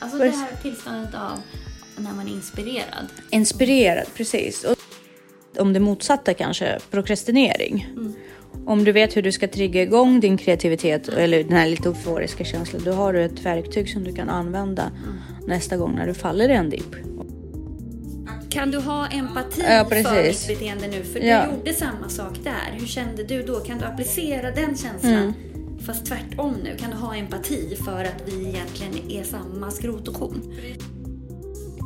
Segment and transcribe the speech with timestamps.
[0.00, 1.38] Alltså det här tillståndet av
[1.96, 3.06] när man är inspirerad.
[3.30, 4.64] Inspirerad, precis.
[4.64, 4.76] Och
[5.58, 7.88] om det motsatta kanske, prokrastinering.
[7.96, 8.14] Mm.
[8.66, 12.44] Om du vet hur du ska trigga igång din kreativitet eller den här lite euforiska
[12.44, 15.18] känslan, då har du ett verktyg som du kan använda Mm.
[15.46, 16.94] nästa gång när du faller i en dipp.
[18.50, 21.04] Kan du ha empati Ja, för ditt beteende nu?
[21.04, 21.46] För Ja.
[21.46, 22.78] du gjorde samma sak där.
[22.78, 23.60] Hur kände du då?
[23.60, 25.12] Kan du applicera den känslan?
[25.12, 25.32] Mm.
[25.86, 26.76] Fast tvärtom nu.
[26.76, 30.42] Kan du ha empati för att vi egentligen är samma skrot och korn?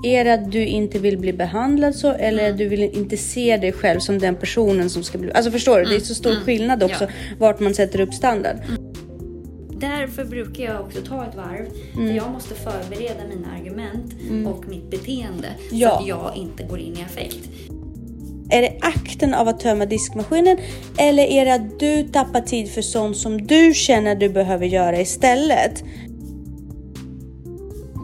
[0.05, 2.57] Är det att du inte vill bli behandlad så eller Mm.
[2.57, 5.33] du vill inte se dig själv som den personen som ska bli...
[5.33, 5.85] Alltså förstår du?
[5.85, 7.17] Det är så stor skillnad också Mm.
[7.31, 7.37] Ja.
[7.39, 8.57] vart man sätter upp standard.
[9.81, 12.07] Därför brukar jag också ta ett varv Mm.
[12.07, 14.15] där jag måste förbereda mina argument
[14.47, 15.89] och mitt beteende Ja.
[15.91, 17.49] så att jag inte går in i affekt.
[18.51, 20.59] Är det akten av att tömma diskmaskinen
[20.99, 25.01] eller är det att du tappar tid för sånt som du känner du behöver göra
[25.01, 25.85] istället?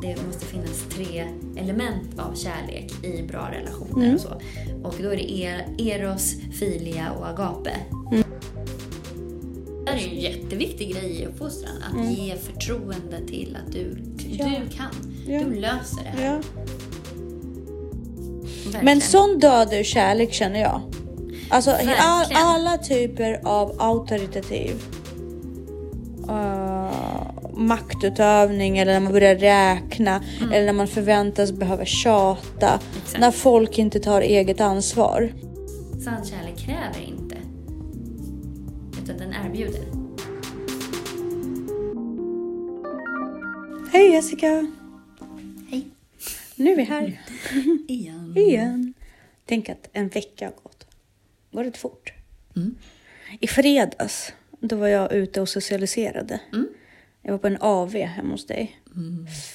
[0.02, 1.24] Det måste finnas tre
[1.56, 4.14] element av kärlek i bra relationer Mm.
[4.14, 4.28] och så.
[4.82, 7.70] Och då är det er, eros, filia och agape.
[8.12, 8.22] Mm.
[9.84, 11.74] Det här är en jätteviktig grej i uppfostran.
[12.00, 13.96] Att ge förtroende till att du,
[14.30, 14.44] Ja.
[14.44, 14.90] du kan.
[15.26, 15.44] Ja.
[15.44, 16.26] Du löser det här.
[16.26, 16.40] Ja.
[18.64, 18.84] Verkligen.
[18.84, 20.80] Men sån dödar kärlek känner jag.
[21.50, 24.74] Alltså all, alla typer av auktoritativ
[26.28, 26.90] uh,
[27.54, 32.68] maktutövning eller när man börjar räkna eller när man förväntas behöva tjata.
[32.68, 32.80] Mm.
[33.02, 33.20] Exakt.
[33.20, 35.32] När folk inte tar eget ansvar.
[36.04, 37.36] Sann kärlek kräver inte.
[39.02, 39.84] Utan den erbjuder.
[43.92, 44.66] Hej Jessica!
[46.60, 47.20] Nu är vi här
[47.88, 48.34] Igen.
[48.36, 48.94] igen.
[49.44, 50.86] Tänk att en vecka har gått.
[51.50, 52.12] Går det fort?
[52.56, 52.74] Mm.
[53.40, 56.40] I fredags, då var jag ute och socialiserade.
[56.52, 56.68] Mm.
[57.22, 58.80] Jag var på en AV hemma hos dig.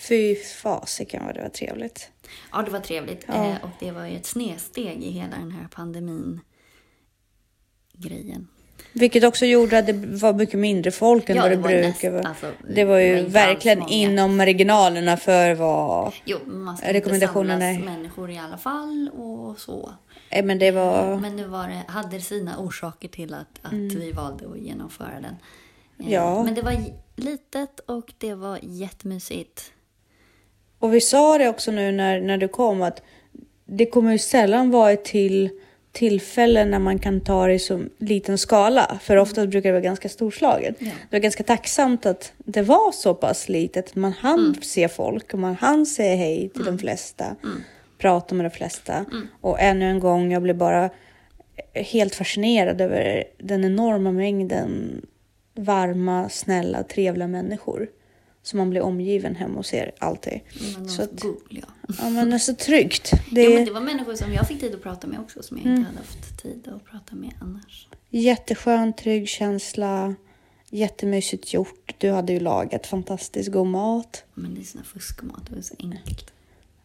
[0.07, 2.11] Fy fasiken vad det var trevligt.
[2.51, 3.25] Ja, det var trevligt.
[3.27, 3.49] Ja.
[3.49, 6.39] Eh, och det var ju ett snedsteg i hela den här pandemin
[7.93, 8.47] grejen.
[8.95, 12.11] Vilket också gjorde att det var mycket mindre folk än Ja, vad det det brukar
[12.11, 12.27] vara.
[12.27, 16.13] alltså, det var ju det inte verkligen inom marginalerna för vad...
[16.25, 19.93] Jo, man ska inte Rekommendationerna samlas är- människor i alla fall och så.
[20.29, 21.17] Eh, Men det var...
[21.17, 25.25] Men nu var det, hade sina orsaker till att, att vi valde att genomföra den.
[25.25, 25.31] Eh,
[25.99, 26.11] Mm.
[26.11, 26.43] Ja.
[26.43, 26.75] Men det var
[27.15, 29.71] litet och det var jättemysigt.
[30.79, 33.01] Och vi sa det också nu när, när du kom att
[33.65, 35.49] det kommer ju sällan vara till
[35.95, 38.99] tillfällen när man kan ta det i så liten skala.
[39.01, 40.75] För ofta brukar det vara ganska storslaget.
[40.79, 40.85] Ja.
[41.09, 43.95] Det var ganska tacksamt att det var så pass litet.
[43.95, 47.35] Man hann se folk och man hann säga hej till de flesta.
[47.97, 49.05] Prata med de flesta.
[49.41, 50.89] Och ännu en gång, jag blev bara
[51.73, 55.01] helt fascinerad över den enorma mängden
[55.55, 57.87] varma, snälla, trevliga människor.
[58.45, 60.39] Som man blir omgiven hemma hos er alltid.
[60.75, 61.93] Men Så så att- Google, ja.
[61.99, 63.11] Ja men det är så tryggt.
[63.31, 65.57] Det är men det var människor som jag fick tid att prata med också som
[65.57, 65.77] jag Mm.
[65.77, 67.87] inte hade haft tid att prata med annars.
[68.09, 70.15] jätteskön, trygg känsla.
[70.69, 71.95] Jättemysigt gjort.
[71.97, 74.23] Du hade ju lagat fantastiskt god mat.
[74.33, 76.31] Men det är sån här fuskmat, det var så enkelt.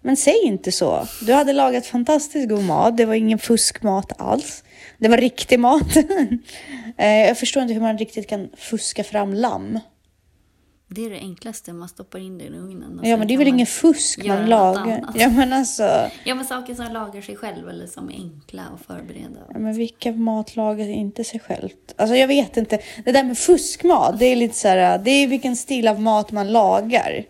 [0.02, 1.06] Men säg inte så.
[1.22, 2.96] Du hade lagat fantastiskt god mat.
[2.96, 4.64] Det var ingen fuskmat alls.
[4.98, 5.96] Det var riktig mat.
[6.96, 9.78] Eh, Jag förstår inte hur man riktigt kan fuska fram lamm.
[10.92, 13.00] Det är det enklaste, man stoppar in det i ugnen.
[13.02, 15.04] Ja men det är väl ingen fusk man lagar.
[15.14, 15.82] Ja men alltså.
[16.24, 19.40] Ja, men saker som lagar sig själv eller som är enkla att förbereda.
[19.52, 21.94] Ja, men vilka mat lagar inte sig självt?
[21.96, 22.78] Alltså jag vet inte.
[23.04, 26.32] Det där med fuskmat, det är lite så här, det är vilken stil av mat
[26.32, 27.24] man lagar.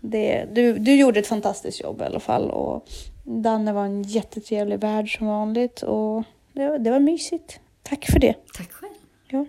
[0.00, 2.88] Det, du, du gjorde ett fantastiskt jobb i alla fall och
[3.24, 7.60] Danne var en jättetrevlig värd som vanligt och det, var- det var mysigt.
[7.82, 8.34] Tack för det.
[8.56, 8.92] Tack själv.
[9.28, 9.46] Ja.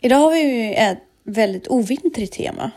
[0.00, 2.70] Idag har vi ju ett väldigt ovintrigt tema.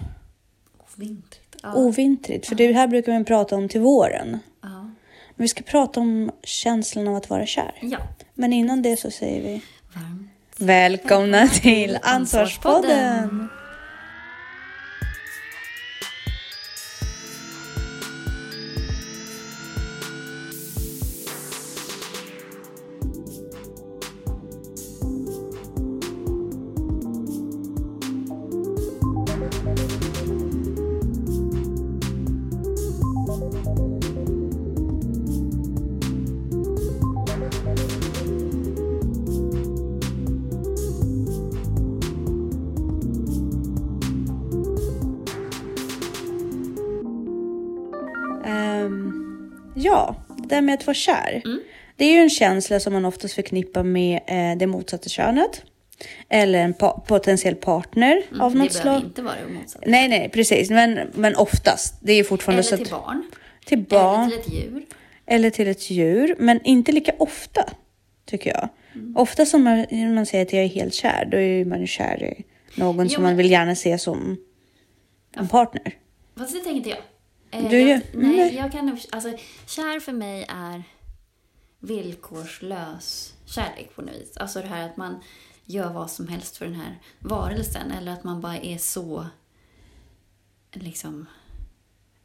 [0.95, 1.55] Vintrigt.
[1.63, 1.73] Ja.
[1.73, 4.39] Ovintrigt, för det här brukar vi prata om till våren.
[4.61, 4.69] ja.
[5.35, 7.75] Men vi ska prata om känslan av att vara kär.
[7.81, 7.97] ja.
[8.33, 9.61] Men innan det så säger vi
[9.93, 10.29] Varmt.
[10.57, 13.49] Välkomna till Ansvarspodden!
[50.49, 51.41] Det där med att vara kär.
[51.95, 55.63] Det är ju en känsla som man oftast förknippar med eh, det motsatta könet.
[56.29, 59.09] Eller en pa potentiell partner Mm, av något det behöver slag.
[59.09, 59.85] inte vara det motsatta.
[59.87, 60.69] Nej, nej, precis.
[60.69, 61.93] Men, men oftast.
[62.01, 63.23] Det är fortfarande Eller att, till barn.
[63.65, 64.31] till barn.
[64.31, 64.85] Eller till ett djur.
[65.25, 67.69] eller till ett djur, men inte lika ofta,
[68.25, 68.69] tycker jag.
[69.15, 69.85] Ofta som man,
[70.15, 72.43] man säger att jag är helt kär, då är man ju kär i
[72.75, 74.37] någon Jo, som men- man vill gärna se som
[75.35, 75.93] en partner.
[76.37, 76.99] Fast det tänker inte jag.
[77.57, 78.99] Eh, Du jag, gör- nej, jag kan nog...
[79.11, 79.33] Alltså,
[79.67, 80.83] kär för mig är
[81.79, 84.37] villkorslös kärlek på något vis.
[84.37, 85.19] Alltså det här att man
[85.65, 87.91] gör vad som helst för den här varelsen.
[87.91, 89.25] Eller att man bara är så
[90.73, 91.25] liksom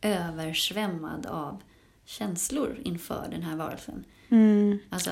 [0.02, 1.62] översvämmad av
[2.04, 4.04] känslor inför den här varelsen.
[4.28, 4.78] Mm.
[4.90, 5.10] Alltså,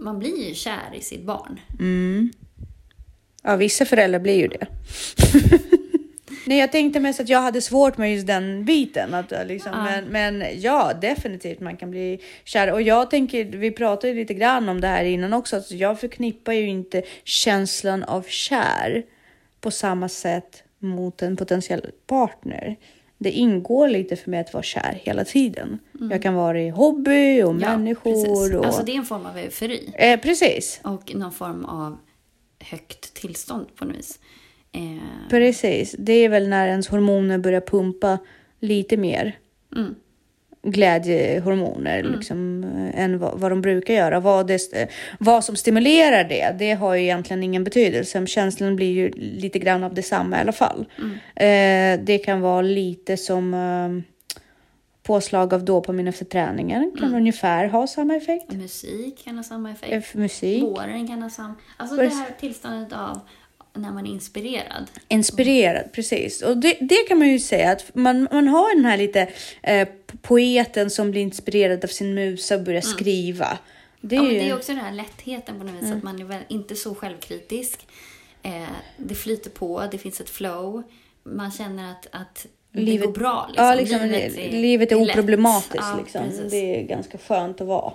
[0.00, 1.60] man blir ju kär i sitt barn.
[3.42, 4.66] Ja, vissa föräldrar blir ju det.
[6.46, 9.14] Nej, jag tänkte mest att jag hade svårt med just den biten.
[9.14, 9.84] Att, eh, liksom, Ja.
[9.84, 10.04] men,
[10.38, 12.72] men ja, definitivt man kan bli kär.
[12.72, 16.52] Och jag tänker, vi pratade lite grann om det här innan också, att jag förknippar
[16.52, 19.02] ju inte känslan av kär
[19.60, 22.76] på samma sätt mot en potentiell partner.
[23.18, 25.78] Det ingår lite för mig att vara kär hela tiden.
[26.10, 28.12] Jag kan vara i hobby och människor.
[28.12, 28.54] precis.
[28.56, 28.66] Och...
[28.66, 29.92] Alltså det är en form av eufori.
[29.94, 30.80] eh, precis.
[30.84, 31.98] Och någon form av
[32.60, 34.18] högt tillstånd på något vis.
[34.72, 38.18] Eh, Precis, det är väl när ens hormoner börjar pumpa
[38.60, 39.36] lite mer
[39.76, 39.94] mm.
[40.62, 44.20] glädjehormoner liksom, eh, än vad, vad de brukar göra.
[44.20, 44.88] Vad, det,
[45.20, 48.26] vad som stimulerar det, det har ju egentligen ingen betydelse.
[48.26, 50.86] Känslan blir ju lite grann av detsamma i alla fall.
[51.36, 54.12] Eh, det kan vara lite som eh,
[55.02, 56.92] påslag av dopamin efter träningen.
[56.98, 58.52] Kan ungefär ha samma effekt.
[58.52, 60.06] Musik kan ha samma effekt.
[60.06, 60.62] för Musik.
[60.62, 61.54] Våren kan ha samma...
[61.76, 62.18] Alltså Precis.
[62.18, 63.20] det här tillståndet av
[63.74, 64.90] när man är inspirerad.
[65.08, 66.42] Inspirerad, precis.
[66.42, 69.28] Och det, det kan man ju säga att man, man har den här lite
[69.62, 69.88] eh,
[70.22, 73.58] poeten som blir inspirerad av sin musa och börjar skriva.
[74.00, 75.92] Det är, Ja, ju, det är också den här lättheten på något vis.
[75.92, 77.86] Att man är väl inte så självkritisk.
[78.42, 78.52] Eh,
[78.96, 80.82] det flyter på, det finns ett flow.
[81.24, 83.46] Man känner att, att det Livet- går bra.
[83.48, 83.64] Liksom.
[83.66, 85.74] ja, liksom, livet är, livet är oproblematiskt.
[85.76, 86.22] Ja, liksom.
[86.28, 86.50] precis.
[86.50, 87.92] Det är ganska skönt att vara.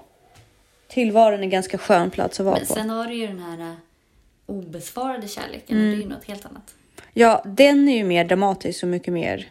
[0.88, 2.74] Tillvaron är en ganska skön plats att vara Men på.
[2.74, 3.74] sen har du ju den här eh,
[4.48, 5.90] obesvarade kärleken och Mm.
[5.92, 6.76] det är ju något helt annat.
[7.14, 9.50] Ja, den är ju mer dramatisk och mycket mer...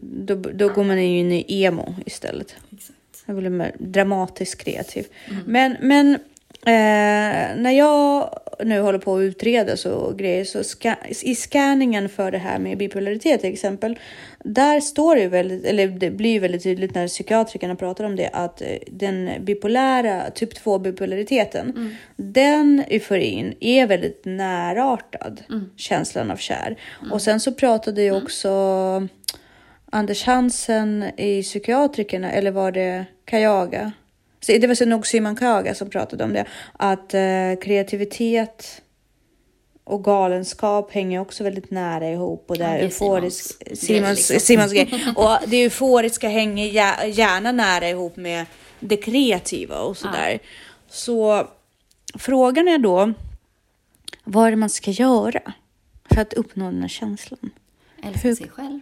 [0.00, 2.56] Då, då går man in i emo istället.
[2.72, 2.98] Exakt.
[3.26, 5.06] Jag blir mer dramatiskt kreativ.
[5.30, 5.42] Mm.
[5.46, 6.18] Men, men
[6.66, 8.30] eh, när jag
[8.64, 12.78] nu håller på att utreda så grejer så ska, i scanningen för det här med
[12.78, 13.98] bipolaritet till exempel.
[14.44, 18.62] Där står det väldigt, eller det blir väldigt tydligt när psykiatrikerna pratar om det att
[18.62, 25.42] eh, den bipolära typ 2 bipolariteten, den euforin är väldigt närartad
[25.76, 26.76] känslan av kär.
[27.10, 28.48] Och sen så pratade ju också
[29.90, 33.92] Anders Hansen i Psykiatrikerna, eller var det Kajaga?
[34.46, 36.46] Så Det var så nog Simon Kajaga som pratade om det.
[36.72, 37.20] Att eh,
[37.62, 38.82] kreativitet
[39.84, 42.44] och galenskap hänger också väldigt nära ihop.
[42.50, 44.40] Och Ja, där det är euforisk, Simons Simons, liksom.
[44.46, 45.04] Simons grej.
[45.16, 48.46] Och det euforiska hänger gär- gärna nära ihop med
[48.80, 50.38] det kreativa och sådär.
[50.88, 51.48] Så
[52.14, 53.12] frågan är då,
[54.24, 55.52] vad är det man ska göra
[56.10, 57.50] för att uppnå den här känslan?
[58.04, 58.80] Älska Hur- sig själv.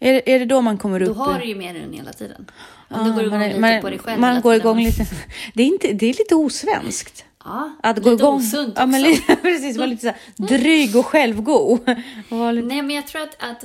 [0.00, 1.92] Är, det- är det då man kommer upp Då har du ju med dig den
[1.92, 2.46] hela tiden.
[2.90, 5.06] Om Ja, du går igång man- lite man, på dig själv Man går igång lite.
[5.54, 7.24] Det är, inte, det är lite osvenskt.
[7.44, 8.34] Ja, Att lite gå igång.
[8.36, 8.80] osunt också.
[8.82, 11.80] ja, men lite, precis, vara lite så här dryg och självgod.
[11.88, 13.64] Lite, Nej, men jag tror att, att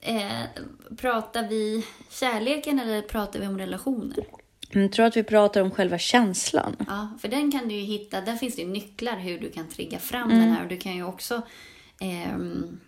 [0.00, 0.26] eh,
[0.96, 4.24] pratar vi kärleken eller pratar vi om relationer?
[4.70, 6.76] jag tror att vi pratar om själva känslan.
[6.86, 9.68] Ja, för den kan du ju hitta, där finns det ju nycklar hur du kan
[9.68, 10.40] trigga fram Mm.
[10.44, 11.42] den här och du kan ju också
[12.00, 12.80] ehm,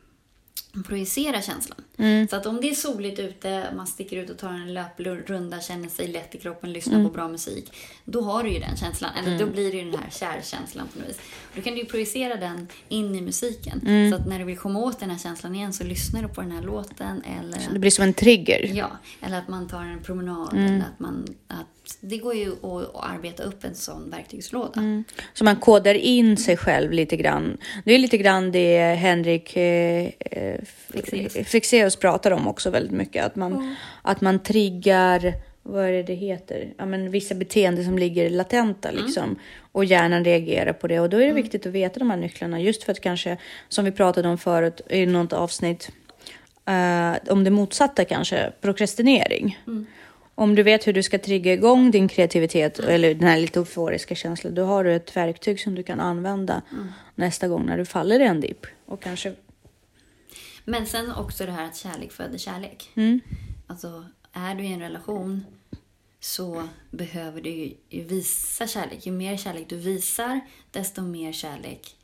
[0.87, 1.79] projicera känslan.
[1.99, 2.29] Mm.
[2.29, 5.89] Så att om det är soligt ute, man sticker ut och tar en löprunda, känner
[5.89, 7.07] sig lätt i kroppen, lyssnar Mm.
[7.09, 7.73] på bra musik.
[8.05, 10.99] Då har du ju den känslan, eller då blir det ju den här kärkänslan på
[10.99, 11.19] något vis.
[11.55, 13.81] Då kan du ju projicera den in i musiken.
[13.87, 14.11] Mm.
[14.11, 16.41] Så att när du vill komma åt den här känslan igen så lyssnar du på
[16.41, 18.71] den här låten eller Det blir som en trigger.
[18.75, 20.53] Ja, eller att man tar en promenad.
[20.53, 20.65] Mm.
[20.67, 24.81] Eller att man, att det går ju att, att arbeta upp en sån verktygslåda.
[24.81, 25.05] Mm.
[25.35, 27.59] Så man kodar in sig själv lite grann.
[27.85, 30.61] Det är lite grann det Henrik eh, eh,
[30.93, 31.49] Fexeus.
[31.49, 33.25] Fexeus pratar om också väldigt mycket.
[33.25, 36.73] Att man, att man triggar, vad är det det heter?
[36.77, 39.37] Ja, men vissa beteenden som ligger latenta liksom.
[39.73, 41.01] Och hjärnan reagerar på det.
[41.01, 42.61] Och då är det viktigt att veta de här nycklarna.
[42.61, 43.37] Just för att kanske,
[43.69, 45.91] som vi pratade om förut i något avsnitt,
[46.67, 49.59] eh, om det motsatta kanske, prokrastinering.
[50.41, 54.15] Om du vet hur du ska trigga igång din kreativitet eller den här lite euforiska
[54.15, 56.63] känslan, då har du ett verktyg som du kan använda
[57.15, 58.67] nästa gång när du faller i en dipp.
[58.87, 59.35] Och kanske...
[60.65, 62.91] Men sen också det här att kärlek föder kärlek.
[62.95, 63.21] Mm.
[63.67, 65.45] Alltså, är du i en relation
[66.21, 67.51] så behöver du
[67.89, 69.07] ju visa kärlek.
[69.07, 71.97] Ju mer kärlek du visar, desto mer kärlek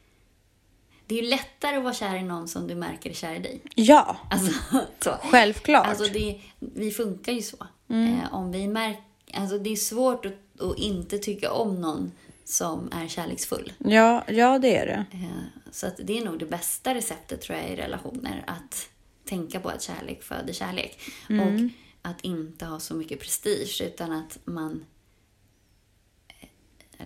[1.06, 3.38] det är ju lättare att vara kär i någon som du märker är kär i
[3.38, 3.60] dig.
[3.74, 4.52] Ja, Alltså,
[5.00, 5.10] så.
[5.22, 5.86] självklart.
[5.86, 7.56] Alltså det, vi funkar ju så.
[7.88, 8.20] Mm.
[8.20, 8.98] Eh, om vi märk,
[9.34, 12.12] alltså det är svårt att, att inte tycka om någon
[12.44, 13.72] som är kärleksfull.
[13.78, 15.06] Ja, ja, det är det.
[15.12, 18.44] Eh, så att det är nog det bästa receptet tror jag i relationer.
[18.46, 18.88] Att
[19.24, 20.98] tänka på att kärlek föder kärlek.
[21.28, 21.40] Mm.
[21.40, 21.70] Och
[22.10, 24.84] att inte ha så mycket prestige utan att man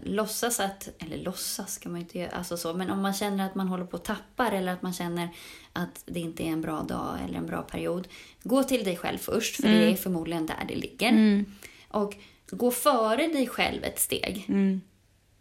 [0.02, 3.46] låtsas att, eller låtsas ska man ju inte göra, alltså så, men om man känner
[3.46, 5.28] att man håller på att tappa eller att man känner
[5.72, 8.08] att det inte är en bra dag eller en bra period.
[8.42, 11.44] Gå till dig själv först, för det är förmodligen där det ligger.
[11.88, 12.16] Och
[12.50, 14.44] gå före dig själv ett steg.
[14.48, 14.80] Mm.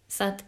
[0.07, 0.43] Så att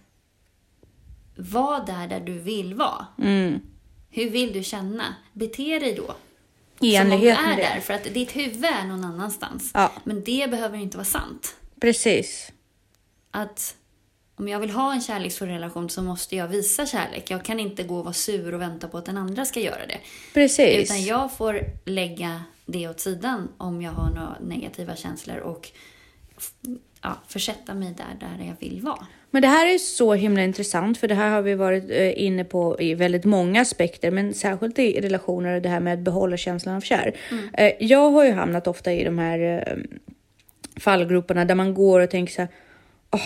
[1.36, 3.06] var där där du vill vara.
[3.18, 3.62] Mm.
[4.10, 5.16] Hur vill du känna?
[5.34, 6.16] Bete dig då.
[6.80, 7.82] I enlighet är med där, det.
[7.82, 9.72] för att ditt huvud är någon annanstans.
[9.74, 9.92] Ja.
[10.04, 11.56] Men det behöver inte vara sant.
[11.82, 12.52] Precis.
[13.32, 13.76] Att
[14.42, 17.32] om jag vill ha en kärleksfull relation så måste jag visa kärlek.
[17.32, 19.86] Jag kan inte gå och vara sur och vänta på att den andra ska göra
[19.88, 19.98] det.
[20.34, 20.84] Precis.
[20.92, 25.70] Utan jag får lägga det åt sidan om jag har några negativa känslor och
[27.02, 29.08] ja, försätta mig där, där jag vill vara.
[29.32, 32.44] Men det här är så himla intressant för det här har vi varit eh, inne
[32.44, 36.38] på i väldigt många aspekter, men särskilt i relationer och det här med att behålla
[36.38, 37.14] känslan av kär.
[37.54, 39.78] Eh, Jag har ju hamnat ofta i de här eh,
[40.80, 42.50] fallgroparna där man går och tänker så här,
[43.12, 43.22] "Åh,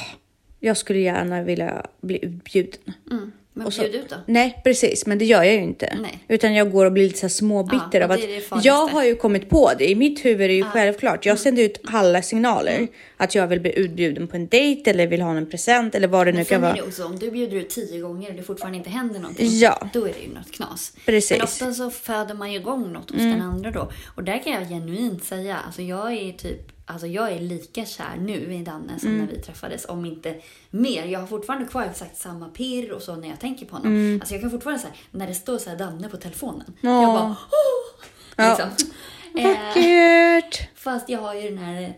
[0.60, 2.80] jag skulle gärna vilja bli utbjuden.
[3.12, 3.32] Mm.
[3.58, 4.16] Men så- bjud ut då.
[4.26, 5.98] Nej, precis, men det gör jag ju inte.
[6.02, 6.20] Nej.
[6.28, 9.50] Utan jag går och blir lite så småbitter Ja, av att jag har ju kommit
[9.50, 9.90] på det.
[9.92, 11.26] I mitt huvud är det ju självklart.
[11.26, 12.76] Jag sänder ut alla signaler.
[12.76, 12.88] Mm.
[13.18, 16.28] Att jag vill bli utbjuden på en dejt eller vill ha en present eller vad
[16.28, 16.84] det nu Men kan sen är vara.
[16.88, 19.90] också, om du bjuder ut tio gånger och det fortfarande inte händer någonting, Ja.
[19.94, 20.94] då är det ju något knas.
[21.06, 21.32] Precis.
[21.38, 23.32] Men ofta så föder man ju igång något hos Mm.
[23.32, 23.92] den andra då.
[24.16, 28.16] Och där kan jag genuint säga, alltså jag är typ Alltså jag är lika kär
[28.20, 29.26] nu i Danne som Mm.
[29.26, 30.36] när vi träffades, om inte
[30.70, 31.06] mer.
[31.06, 33.92] Jag har fortfarande kvar exakt samma pirr och så när jag tänker på honom.
[33.92, 34.20] Mm.
[34.22, 36.74] Alltså jag kan fortfarande säga när det står så här Danne på telefonen.
[36.82, 37.02] Ja.
[37.02, 38.06] Jag bara Åh!
[38.36, 38.50] Ja.
[38.50, 38.92] Liksom.
[39.40, 40.44] Eh,
[40.76, 41.94] fast jag har ju den här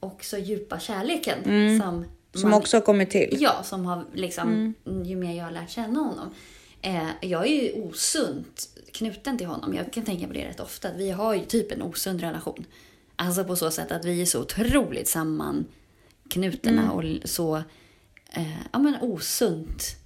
[0.00, 2.04] också djupa kärleken som, Mm.
[2.34, 3.36] Som man också har kommit till.
[3.40, 5.04] Ja, som har liksom, Mm.
[5.04, 6.34] ju mer jag har lärt känna honom.
[6.82, 9.74] Eh, jag är ju osunt knuten till honom.
[9.74, 10.88] Jag kan tänka på det rätt ofta.
[10.96, 12.64] Vi har ju typ en osund relation.
[13.16, 16.90] Alltså på så sätt att vi är så otroligt sammanknutna Mm.
[16.90, 17.56] och så
[18.32, 19.96] eh, ja, men osunt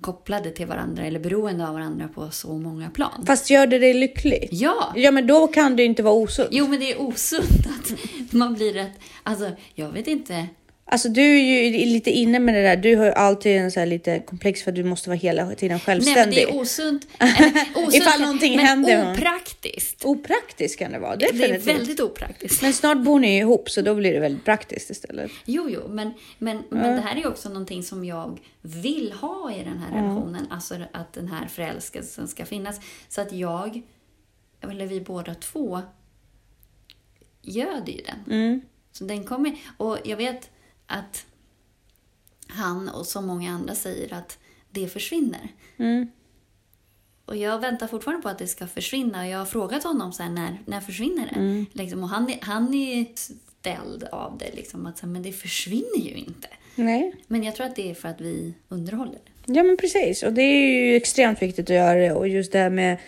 [0.00, 3.24] kopplade till varandra eller beroende av varandra på så många plan.
[3.26, 4.48] Fast gör det dig lycklig?
[4.52, 4.92] Ja!
[4.96, 6.48] Ja, men då kan det ju inte vara osunt.
[6.50, 7.92] Jo, men det är osunt att
[8.32, 8.92] man blir rätt...
[9.22, 10.46] Alltså, jag vet inte.
[10.86, 12.76] Alltså du är ju lite inne med det där.
[12.76, 15.46] Du har ju alltid en så här lite komplex för att du måste vara hela
[15.46, 16.38] tiden Nej, men självständig.
[16.38, 17.08] det är osunt.
[17.18, 19.12] eller, osunt Ifall någonting men händer.
[19.12, 20.04] opraktiskt.
[20.04, 21.66] Opraktiskt kan det vara, Det är definitivt.
[21.66, 22.62] väldigt opraktiskt.
[22.62, 25.30] Men snart bor ni ihop så då blir det väldigt praktiskt istället.
[25.44, 29.52] Jo, jo, men, men, men det här är ju också någonting som jag vill ha
[29.52, 30.46] i den här relationen.
[30.50, 32.80] Alltså att den här förälskelsen ska finnas.
[33.08, 33.82] Så att jag,
[34.60, 35.80] eller vi båda två,
[37.42, 38.34] göder ju den.
[38.40, 38.60] Mm.
[38.92, 40.50] Så den kommer, och jag vet
[40.86, 41.26] att
[42.48, 44.38] han och så många andra säger att
[44.70, 45.48] det försvinner.
[45.76, 46.08] Mm.
[47.26, 49.20] Och jag väntar fortfarande på att det ska försvinna.
[49.20, 51.40] Och jag har frågat honom så här, när, när försvinner det?
[51.40, 51.66] Mm.
[51.72, 53.06] Liksom, och han, han är ju
[53.60, 54.56] ställd av det.
[54.56, 56.48] Liksom, att, så här, men det försvinner ju inte.
[56.74, 57.14] Nej.
[57.26, 59.18] Men jag tror att det är för att vi underhåller.
[59.46, 62.58] Ja men precis och det är ju extremt viktigt att göra det och just det
[62.58, 62.98] här med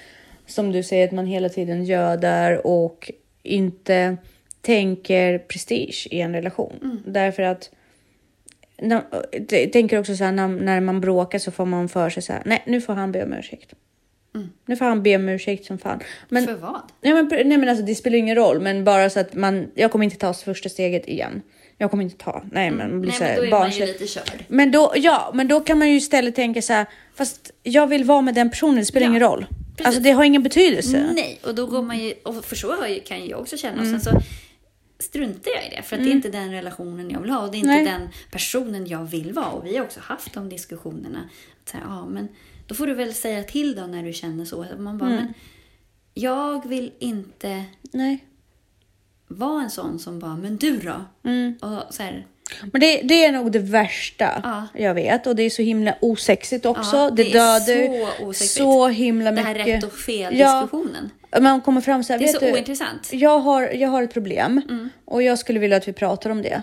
[0.47, 3.11] som du säger att man hela tiden gödar och
[3.43, 4.17] inte
[4.67, 7.03] tänker prestige i en relation.
[7.07, 7.71] Därför att
[9.51, 12.33] jag tänker också så här när, när man bråkar så får man för sig så
[12.33, 13.73] här nej nu får han be om ursäkt.
[14.67, 16.01] Nu får han be om ursäkt som fan.
[16.29, 16.81] Men, för vad?
[17.01, 19.93] nej, men, nej men alltså det spelar ingen roll men bara så att man, jag
[19.93, 21.43] kommer inte ta första steget igen.
[21.79, 23.61] Jag kommer inte ta, nej men man blir Nej, så men här då är man
[23.61, 23.87] ju barnslig.
[23.87, 24.45] lite körd.
[24.49, 28.05] Men då, ja, men då kan man ju istället tänka så här, fast jag vill
[28.05, 29.47] vara med den personen, det spelar Ja, ingen roll.
[29.77, 29.87] precis.
[29.87, 31.11] Alltså det har ingen betydelse.
[31.15, 33.83] Nej, och då går man ju, och för så kan ju jag också känna.
[33.83, 33.95] Mm.
[33.95, 34.21] Och sen så
[34.99, 37.41] struntar jag i det, för att det är inte den relationen jag vill ha.
[37.43, 37.85] Och det är inte Nej.
[37.85, 39.47] den personen jag vill vara.
[39.51, 41.21] Och vi har också haft de diskussionerna.
[41.63, 42.29] Att så här, ja, men
[42.67, 44.63] då får du väl säga till då när du känner så.
[44.63, 45.25] Att Man bara, Mm.
[45.25, 45.35] men
[46.15, 48.25] jag vill inte Nej.
[49.29, 51.05] vara en sån som bara, men du då?
[51.31, 51.55] Mm.
[51.61, 52.27] Och så här,
[52.73, 54.67] Men det, det är nog det värsta Ja.
[54.83, 56.97] jag vet och det är så himla osexigt också.
[56.97, 58.53] Ja, det, det är dödar så osexigt.
[58.59, 59.67] så himla det här mycket.
[59.67, 60.69] rätt och fel Ja.
[61.41, 63.11] Man kommer fram så här, Det är så du, ointressant.
[63.13, 64.89] jag har, jag har ett problem Mm.
[65.05, 66.63] och jag skulle vilja att vi pratar om det.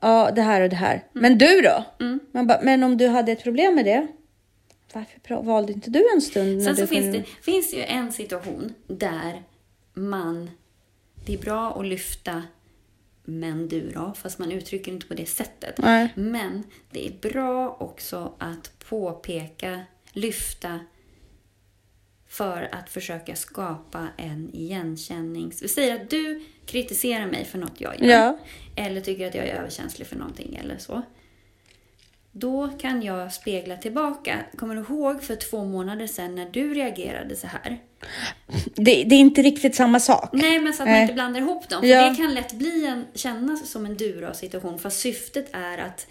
[0.00, 1.04] Ja, det här och det här.
[1.12, 1.84] Men du då?
[2.04, 2.20] Mm.
[2.32, 4.06] Man bara, men om du hade ett problem med det,
[4.92, 6.62] varför valde inte du en stund?
[6.62, 9.42] Sen så finns det, finns ju en situation där
[9.94, 10.50] man...
[11.26, 12.42] Det är bra att lyfta
[13.24, 15.78] men du då, fast man uttrycker inte på det sättet.
[15.78, 16.08] Nej.
[16.14, 19.80] Men det är bra också att påpeka,
[20.12, 20.80] lyfta
[22.36, 25.62] för att försöka skapa en igenkännings...
[25.62, 28.08] Vi säger att du kritiserar mig för något jag gör.
[28.08, 28.38] Ja.
[28.76, 31.02] Eller tycker att jag är överkänslig för någonting eller så.
[32.32, 34.38] Då kan jag spegla tillbaka.
[34.56, 37.78] Kommer du ihåg för två månader sedan när du reagerade så här?
[38.74, 40.28] Det, det är inte riktigt samma sak.
[40.32, 41.02] Nej, men så att man Nej.
[41.02, 41.80] inte blandar ihop dem.
[41.80, 42.10] För Ja.
[42.10, 44.78] det kan lätt bli en, kännas som en du-situation.
[44.78, 46.06] Fast syftet är att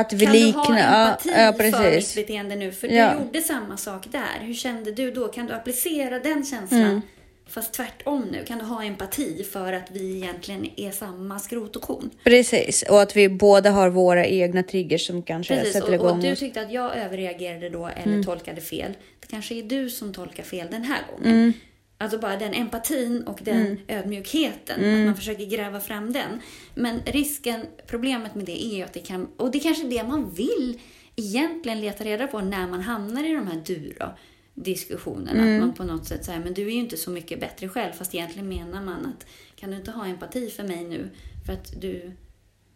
[0.00, 0.62] Att vi kan du liknar.
[0.64, 2.14] ha Ja, empati ja, för mitt precis.
[2.14, 2.72] beteende nu?
[2.72, 3.12] För Ja.
[3.18, 4.40] du gjorde samma sak där.
[4.46, 5.28] Hur kände du då?
[5.28, 6.80] Kan du applicera den känslan?
[6.80, 7.00] Mm.
[7.48, 8.44] Fast tvärtom nu.
[8.44, 12.10] Kan du ha empati för att vi egentligen är samma skrot och korn?
[12.24, 16.10] Precis, och att vi båda har våra egna triggers som kanske Precis, sätter och, igång
[16.16, 18.24] och du tyckte att jag överreagerade då eller Mm.
[18.24, 18.92] tolkade fel.
[19.20, 21.32] Det kanske är du som tolkar fel den här gången.
[21.32, 21.52] Mm.
[21.98, 25.00] Alltså bara den empatin och den ödmjukheten, Mm.
[25.00, 26.40] att man försöker gräva fram den.
[26.74, 30.04] Men risken, problemet med det är ju att det kan, och det är kanske det
[30.04, 30.80] man vill
[31.16, 34.10] egentligen leta reda på när man hamnar i de här dura
[34.54, 35.42] diskussionerna.
[35.42, 35.54] Mm.
[35.54, 37.92] Att man på något sätt säger, men du är ju inte så mycket bättre själv.
[37.92, 39.26] Fast egentligen menar man att,
[39.56, 41.10] kan du inte ha empati för mig nu?
[41.46, 42.12] För att du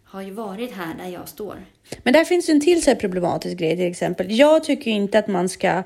[0.05, 1.67] har ju varit här där jag står.
[2.03, 4.27] Men där finns ju en till så problematisk grej till exempel.
[4.31, 5.83] Jag tycker inte att man ska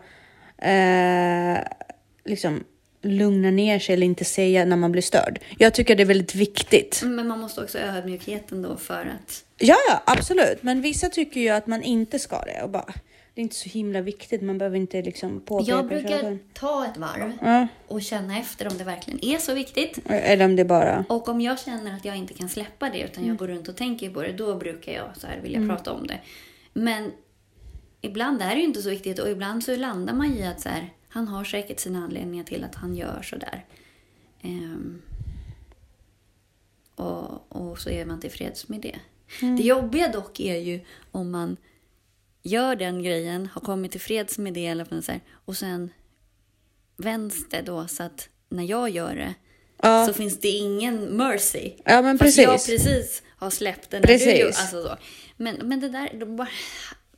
[0.59, 1.59] eh,
[2.25, 2.65] liksom
[3.05, 5.41] lugna ner sig eller inte säga när man blir störd.
[5.59, 7.03] Jag tycker det är väldigt viktigt.
[7.05, 9.45] Men man måste också ödmjukheten då för att...
[9.59, 10.63] Ja, ja, absolut.
[10.63, 12.95] Men vissa tycker ju att man inte ska det och bara
[13.35, 14.43] det är inte så himla viktigt.
[14.43, 15.71] Man behöver inte liksom påpeka.
[15.71, 19.99] Jag brukar ta ett varv Ja, och känna efter om det verkligen är så viktigt.
[20.07, 21.05] eller om det bara.
[21.09, 23.77] Och om jag känner att jag inte kan släppa det utan jag går runt och
[23.77, 26.19] tänker på det, då brukar jag så här vilja prata om det.
[26.73, 27.13] Men
[28.01, 30.69] ibland är det ju inte så viktigt och ibland så landar man i att så
[30.69, 33.65] här, han har säkert sina anledningar till att han gör så där.
[34.43, 35.03] Ehm,
[36.95, 38.99] och, och så är man tillfreds med det.
[39.41, 40.81] Det jobbiga dock är ju
[41.11, 41.57] om man
[42.43, 45.91] gör den grejen, har kommit tillfreds med det eller så här, och sen
[46.97, 49.35] vänds det då så att när jag gör det
[49.83, 50.07] Ja.
[50.07, 51.73] så finns det ingen mercy.
[51.85, 52.85] Ja, men Fast jag precis.
[52.85, 54.03] precis har släppt den.
[54.03, 54.39] Precis.
[54.39, 54.97] Du, alltså så.
[55.37, 56.49] Men, men det där, bara,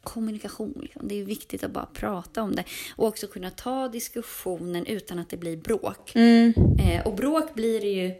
[0.06, 1.08] kommunikation, liksom.
[1.08, 2.64] det är viktigt att bara prata om det.
[2.96, 6.12] Och också kunna ta diskussionen utan att det blir bråk.
[6.14, 6.54] Mm.
[6.80, 8.14] Eh, och bråk blir det ju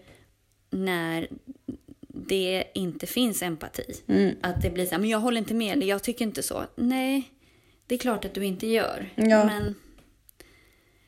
[0.71, 1.29] när
[2.09, 3.95] det inte finns empati.
[4.07, 4.35] Mm.
[4.43, 6.65] Att det blir så här, men jag håller inte med, eller jag tycker inte så.
[6.77, 7.31] Nej,
[7.87, 9.11] det är klart att du inte gör.
[9.15, 9.45] Ja.
[9.45, 9.75] Men,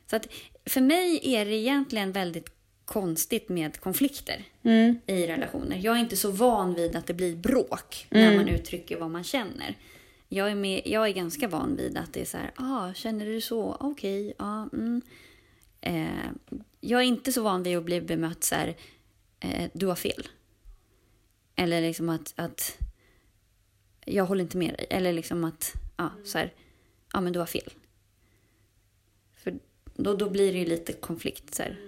[0.09, 0.27] så att
[0.65, 2.49] för mig är det egentligen väldigt
[2.85, 4.99] konstigt med konflikter Mm.
[5.05, 5.77] i relationer.
[5.77, 9.23] Jag är inte så van vid att det blir bråk när man uttrycker vad man
[9.23, 9.75] känner.
[10.31, 13.25] Jag är, med, jag är ganska van vid att det är så här, ah, känner
[13.25, 13.77] du så?
[13.79, 15.01] Okej, ja, mm.
[15.81, 16.31] eh,
[16.79, 18.75] Jag är inte så van vid att bli bemött så här,
[19.39, 20.27] eh, du har fel.
[21.55, 22.77] Eller liksom att, att
[24.05, 24.85] jag håller inte med dig.
[24.89, 26.53] Eller liksom att, ja, så här,
[27.13, 27.73] ja men du har fel.
[29.35, 29.59] För
[29.95, 31.79] då, då blir det ju lite konflikt så här.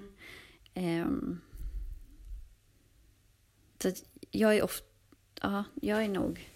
[0.73, 1.41] Ehm,
[3.79, 4.85] så att jag är ofta,
[5.41, 6.50] ja, jag är nog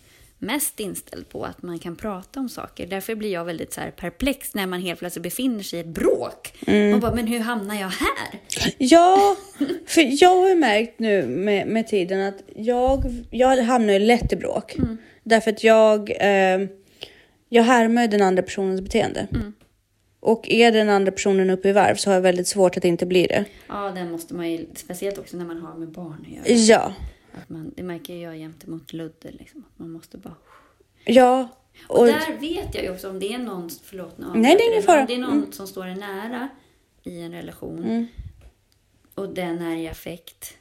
[0.46, 2.88] mest inställd på att man kan prata om saker.
[2.88, 5.88] Därför blir jag väldigt så här perplex när man helt plötsligt befinner sig i ett
[5.88, 6.54] bråk.
[6.68, 8.40] Man bara, men hur hamnar jag här?
[8.78, 9.36] Ja,
[9.86, 14.34] för jag har ju märkt nu med, med tiden att jag, jag hamnar ju lätt
[14.34, 14.76] i bråk.
[15.24, 16.68] Därför att jag, eh,
[17.50, 19.28] jag härmar den andra personens beteende.
[20.20, 23.06] Och är den andra personen uppe i varv så har jag väldigt svårt att inte
[23.06, 23.46] bli det.
[23.68, 26.60] Ja, den måste man ju, speciellt också när man har med barn att göra.
[26.60, 26.94] Ja,
[27.42, 30.36] Att man, det märker jag gentemot Ludde, liksom, att man måste bara...
[31.06, 31.48] ja.
[31.88, 34.64] Och, Och, där vet jag ju också om det är någon, förlåt nu Nej, det
[34.64, 35.00] är ingen fara.
[35.02, 35.52] Om det är någon Mm.
[35.52, 36.50] som står en nära
[37.04, 38.08] i en relation Mm.
[39.16, 40.58] och den är i affekt.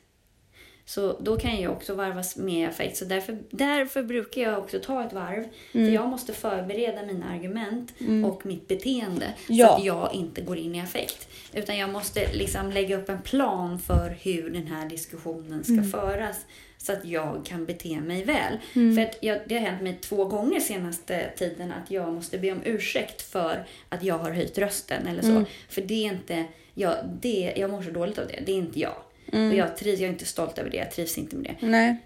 [0.87, 2.97] Så då kan jag också varvas med affekt.
[2.97, 5.44] Så därför, därför brukar jag också ta ett varv.
[5.73, 5.94] För Mm.
[5.94, 7.92] jag måste förbereda mina argument
[8.27, 9.27] och mitt beteende.
[9.49, 9.66] Ja.
[9.68, 11.29] Så att jag inte går in i affekt.
[11.53, 15.90] Utan jag måste liksom lägga upp en plan för hur den här diskussionen ska Mm.
[15.90, 16.37] föras.
[16.79, 18.59] Så att jag kan bete mig väl.
[18.75, 18.94] Mm.
[18.97, 22.53] För att jag, det har hänt mig två gånger senaste tiden att jag måste be
[22.53, 25.29] om ursäkt för att jag har höjt rösten eller så.
[25.31, 25.44] Mm.
[25.68, 26.44] För det är inte,
[26.75, 28.40] jag, det, jag mår så dåligt av det.
[28.47, 28.94] Det är inte jag.
[29.35, 29.51] Mm.
[29.51, 31.66] Och jag, trivs, jag är inte stolt över det, jag trivs inte med det.
[31.66, 31.97] nej.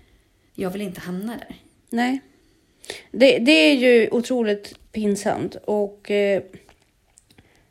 [0.54, 1.56] Jag vill inte hamna där.
[1.90, 2.20] Nej.
[3.10, 6.42] Det, det är ju otroligt pinsamt och eh,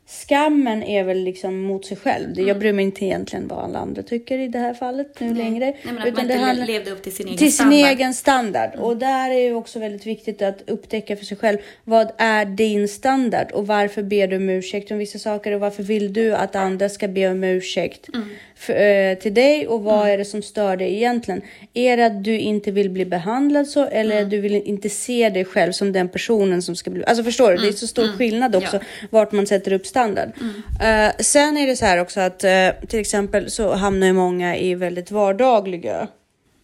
[0.06, 2.34] skammen är väl liksom mot sig själv.
[2.34, 5.34] Det- Jag bryr mig inte egentligen vad alla andra tycker i det här fallet nu
[5.34, 5.64] längre.
[5.66, 7.78] Nej, men att man det inte handlar- levde upp till sin egen till sin standard.
[7.80, 7.96] Mm.
[7.96, 8.74] egen standard.
[8.74, 11.58] Och där är ju också väldigt viktigt att upptäcka för sig själv.
[11.84, 15.82] Vad är din standard och varför ber du om ursäkt om vissa saker och varför
[15.82, 18.28] vill du att andra ska be om ursäkt Mm.
[18.58, 18.72] För,
[19.10, 21.42] eh, till dig och vad är det som stör dig egentligen?
[21.74, 24.30] Är det att du inte vill bli behandlad så eller Mm.
[24.30, 27.04] du vill inte se dig själv som den personen som ska bli...
[27.04, 27.56] Alltså förstår du?
[27.56, 28.86] Det är så stor skillnad också Mm.
[29.00, 29.06] Ja.
[29.10, 30.30] vart man sätter upp standard.
[30.36, 31.08] standard.
[31.10, 34.56] Eh, sen är det så här också att eh, till exempel så hamnar ju många
[34.56, 36.08] i väldigt vardagliga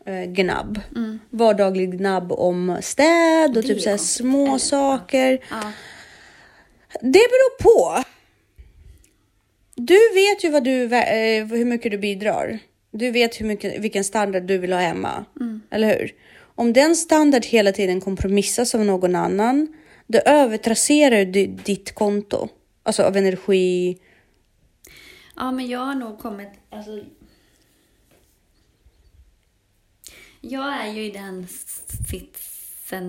[0.07, 0.81] eh, gnabb.
[1.31, 5.39] Vardaglig gnabb om städ och Det typ så små saker.
[5.51, 5.73] Ja.
[7.01, 8.05] Det beror på.
[10.31, 12.59] Vet ju vad du, eh, hur mycket du bidrar.
[12.91, 15.25] Du vet hur mycket, vilken standard du vill ha hemma.
[15.71, 16.15] Eller hur?
[16.55, 19.69] Om den standard hela tiden kompromissas av någon annan,
[20.07, 22.49] då övertrasserar du ditt konto.
[22.83, 23.99] Alltså av energi.
[25.37, 26.49] Ja, men jag har nog kommit...
[26.71, 27.05] Alltså,
[30.41, 31.47] jag är ju i den
[32.11, 32.54] sitsen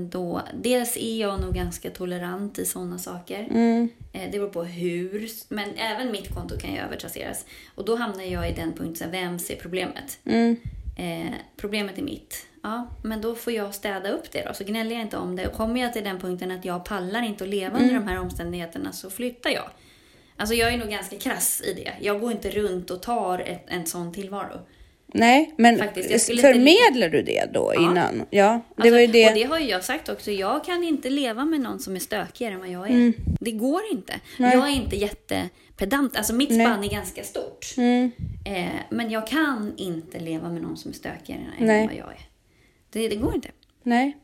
[0.10, 0.42] då...
[0.54, 3.48] Dels är jag nog ganska tolerant i sådana saker.
[3.50, 3.90] Mm.
[4.14, 5.30] Eh, Det beror på hur.
[5.50, 7.46] Men även mitt konto kan ju övertrasseras.
[7.76, 10.20] Och då hamnar jag i den punkten, vem ser problemet?
[10.26, 10.58] Mm.
[10.98, 12.46] Eh, problemet är mitt.
[12.64, 14.54] Ja, men då får jag städa upp det då.
[14.54, 15.48] Så gnäller jag inte om det.
[15.48, 18.20] Och kommer jag till den punkten att jag pallar inte att leva under de här
[18.20, 19.70] omständigheterna så flyttar jag.
[20.38, 21.94] Alltså jag är nog ganska krass i det.
[22.02, 24.60] Jag går inte runt och tar ett, en sån tillvaro.
[25.08, 28.26] Nej, men Faktiskt, skulle inte- förmedlar du det då innan?
[28.30, 29.28] Ja, det var ju Alltså, det.
[29.30, 30.32] Och det har ju jag sagt också.
[30.32, 32.94] Jag kan inte leva med någon som är stökigare än vad jag är.
[32.94, 33.14] Mm.
[33.40, 34.14] Det går inte.
[34.38, 36.18] Jag är inte jättepedant.
[36.18, 37.74] Alltså mitt spann är ganska stort.
[37.78, 38.12] Mm.
[38.46, 41.86] Eh, men jag kan inte leva med någon som är stökigare än Nej.
[41.88, 42.20] vad jag är.
[42.90, 43.50] Det, det går inte.
[43.84, 44.18] Nej.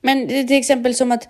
[0.00, 1.28] Men det är till exempel som att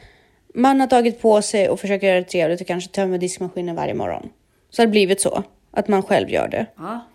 [0.54, 3.94] man har tagit på sig och försöker göra det trevligt och kanske tömmer diskmaskinen varje
[3.94, 4.28] morgon.
[4.70, 5.42] Så har det blivit så.
[5.70, 6.66] Att man själv gör det.
[6.76, 7.06] Ja,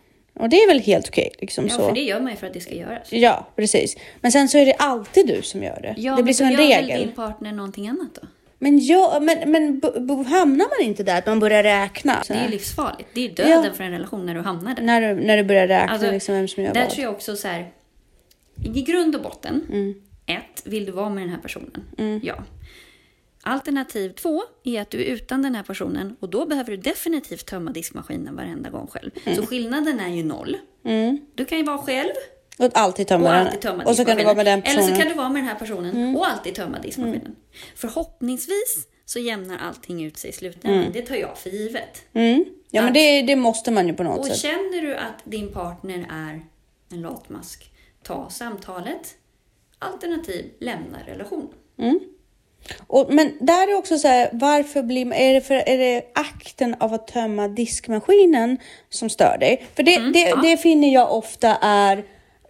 [0.41, 1.31] Och det är väl helt okej.
[1.39, 1.87] liksom ja så.
[1.87, 3.07] för det gör man ju för att det ska göras.
[3.13, 3.97] Ja, precis.
[4.21, 5.95] Men sen så är det alltid du som gör det.
[5.97, 6.99] Ja, det men blir som en gör väl regel.
[7.01, 8.27] din partner någonting annat då?
[8.59, 9.81] Men, ja, men, men
[10.25, 12.23] hamnar man inte där att man börjar räkna?
[12.23, 13.09] Så Det är livsfarligt.
[13.13, 13.73] Det är döden Ja.
[13.73, 14.83] för en relation när du hamnar där.
[14.83, 16.89] när, du, när du börjar räkna Alltså, liksom vem som gör Där vad.
[16.89, 17.71] tror jag också så här.
[18.75, 19.61] I grund och botten.
[19.69, 19.93] Mm.
[20.25, 22.19] Ett, vill du vara med den här personen?
[22.23, 22.35] Ja.
[23.43, 27.45] Alternativ två är att du är utan den här personen och då behöver du definitivt
[27.45, 29.11] tömma diskmaskinen varenda gång själv.
[29.35, 30.57] Så skillnaden är ju noll.
[30.85, 31.19] Mm.
[31.35, 32.09] Du kan ju vara själv
[32.59, 34.95] Och alltid tömma och alltid tömma Och så kan du vara med den Eller personen.
[34.95, 37.35] så kan du vara med den här personen och alltid tömma diskmaskinen.
[37.75, 40.91] Förhoppningsvis så jämnar allting ut sig i slutändan.
[40.93, 42.01] Det tar jag för givet.
[42.13, 42.45] Mm.
[42.71, 44.37] Ja, men det, det måste man ju på något Och sätt.
[44.37, 46.41] känner du att din partner är
[46.91, 47.71] en latmask,
[48.03, 49.15] ta samtalet.
[49.79, 51.49] Alternativ, lämna relationen.
[52.87, 56.75] Och, men där är också så här, varför blir är det, för, är det akten
[56.79, 58.57] av att tömma diskmaskinen
[58.89, 59.63] som stör dig?
[59.75, 62.03] För det, Mm, det, det finner jag ofta är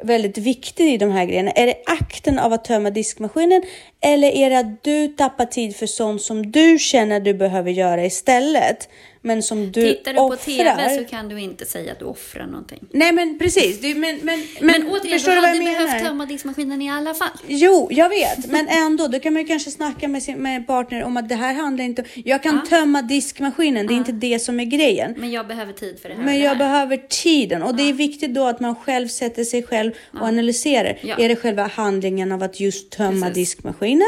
[0.03, 1.51] väldigt viktigt i de här grejerna.
[1.51, 3.63] Är det akten av att tömma diskmaskinen
[4.01, 8.05] eller är det att du tappar tid för sånt som du känner du behöver göra
[8.05, 8.89] istället?
[9.23, 12.45] Men som du Tittar du på TV så kan du inte säga att du offrar
[12.45, 12.79] någonting.
[12.91, 15.73] Nej men precis, det, men, men, men, Men, återigen, förstår du du vad hade jag
[15.73, 15.85] menar?
[15.85, 17.29] behövt tömma diskmaskinen i alla fall.
[17.47, 21.03] Jo, jag vet, men ändå, då kan man ju kanske snacka med sin med partner
[21.03, 24.59] om att det här handlar inte Jag kan tömma diskmaskinen, det är inte det som
[24.59, 25.15] är grejen.
[25.17, 26.23] Men jag behöver tid för det här.
[26.23, 26.55] Men det jag här.
[26.57, 30.97] behöver tiden och det är viktigt då att man själv sätter sig själv och analyserar.
[31.01, 31.15] Ja.
[31.17, 33.35] Är det själva handlingen av att just tömma Precis.
[33.35, 34.07] diskmaskinen?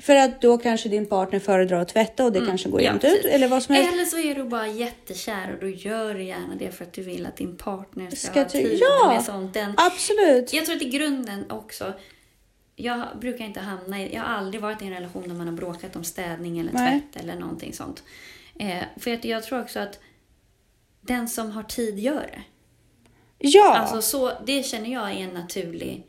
[0.00, 2.98] För att då kanske din partner föredrar att tvätta och det kanske går Mm.
[3.02, 3.32] Ja, jämnt ut.
[3.32, 3.92] Eller vad som helst.
[3.92, 7.02] Eller så är du bara jättekär och då gör du gärna det för att du
[7.02, 9.12] vill att din partner ska, Ska ha tid ja.
[9.14, 9.54] med sånt.
[9.54, 10.52] Den, Absolut.
[10.52, 11.94] Jag tror att i grunden också,
[12.76, 15.54] jag brukar inte hamna i, jag har aldrig varit i en relation där man har
[15.54, 17.00] bråkat om städning eller Nej.
[17.00, 18.02] tvätt eller någonting sånt.
[18.58, 20.00] Eh, för att jag tror också att
[21.00, 22.42] den som har tid gör det.
[23.38, 23.76] Ja.
[23.76, 26.06] Alltså så, det känner jag är en naturlig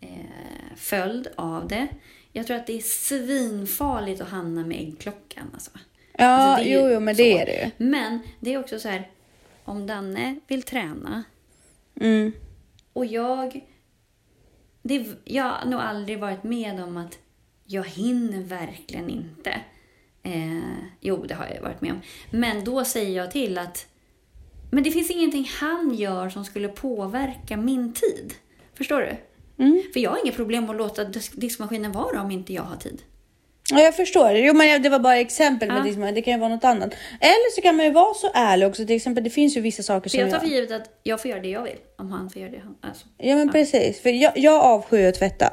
[0.00, 1.88] eh, följd av det.
[2.32, 5.50] Jag tror att det är svinfarligt att hamna med äggklockan.
[5.54, 5.70] Alltså.
[6.18, 7.22] Ja, Alltså, jo, jo, men så.
[7.22, 7.86] det är det ju.
[7.86, 9.10] Men det är också så här,
[9.64, 11.24] om Danne vill träna
[12.00, 12.32] Mm.
[12.92, 13.64] och jag...
[14.82, 17.18] Det, jag har nog aldrig varit med om att
[17.64, 19.50] jag hinner verkligen inte.
[20.22, 20.58] Eh,
[21.00, 22.00] jo, det har jag varit med om.
[22.30, 23.86] Men då säger jag till att
[24.70, 28.34] men det finns ingenting han gör som skulle påverka min tid.
[28.74, 29.16] Förstår du?
[29.64, 29.82] Mm.
[29.92, 33.02] För jag har inga problem att låta disk- diskmaskinen vara om inte jag har tid.
[33.70, 34.30] Ja, jag förstår.
[34.30, 35.82] Jo, men det var bara exempel med Ja.
[35.82, 36.14] diskmaskinen.
[36.14, 36.94] Det kan ju vara något annat.
[37.20, 38.86] Eller så kan man ju vara så ärlig också.
[38.86, 41.22] Till exempel, det finns ju vissa saker För som jag tar för givet att jag
[41.22, 41.78] får göra det jag vill.
[41.98, 42.76] Om han får göra det han...
[42.80, 43.06] Alltså.
[43.18, 45.50] Ja men precis, för jag, jag avskyr att tvätta.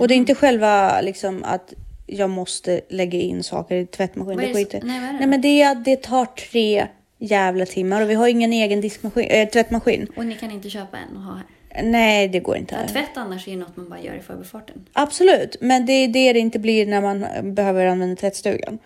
[0.00, 1.74] Och det är inte själva liksom att
[2.06, 4.38] jag måste lägga in saker i tvättmaskinen.
[4.38, 4.80] Det det skiter.
[4.84, 5.12] nej, det?
[5.12, 6.86] nej men det är att det tar tre
[7.18, 10.06] jävla timmar och vi har ingen egen diskmaskin, äh, tvättmaskin.
[10.16, 11.44] Och ni kan inte köpa en och ha här.
[11.82, 12.78] Nej det går inte.
[12.82, 14.86] Ja, tvätt annars är något man bara gör i förbifarten.
[14.92, 18.78] Absolut, men det är det det inte blir när man behöver använda tvättstugan.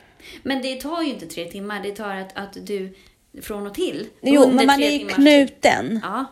[0.42, 1.83] Men det tar ju inte tre timmar.
[1.83, 2.94] Det tar att, att du
[3.42, 4.07] från och till.
[4.22, 6.01] Jo, men man är ju knuten.
[6.03, 6.24] Ja.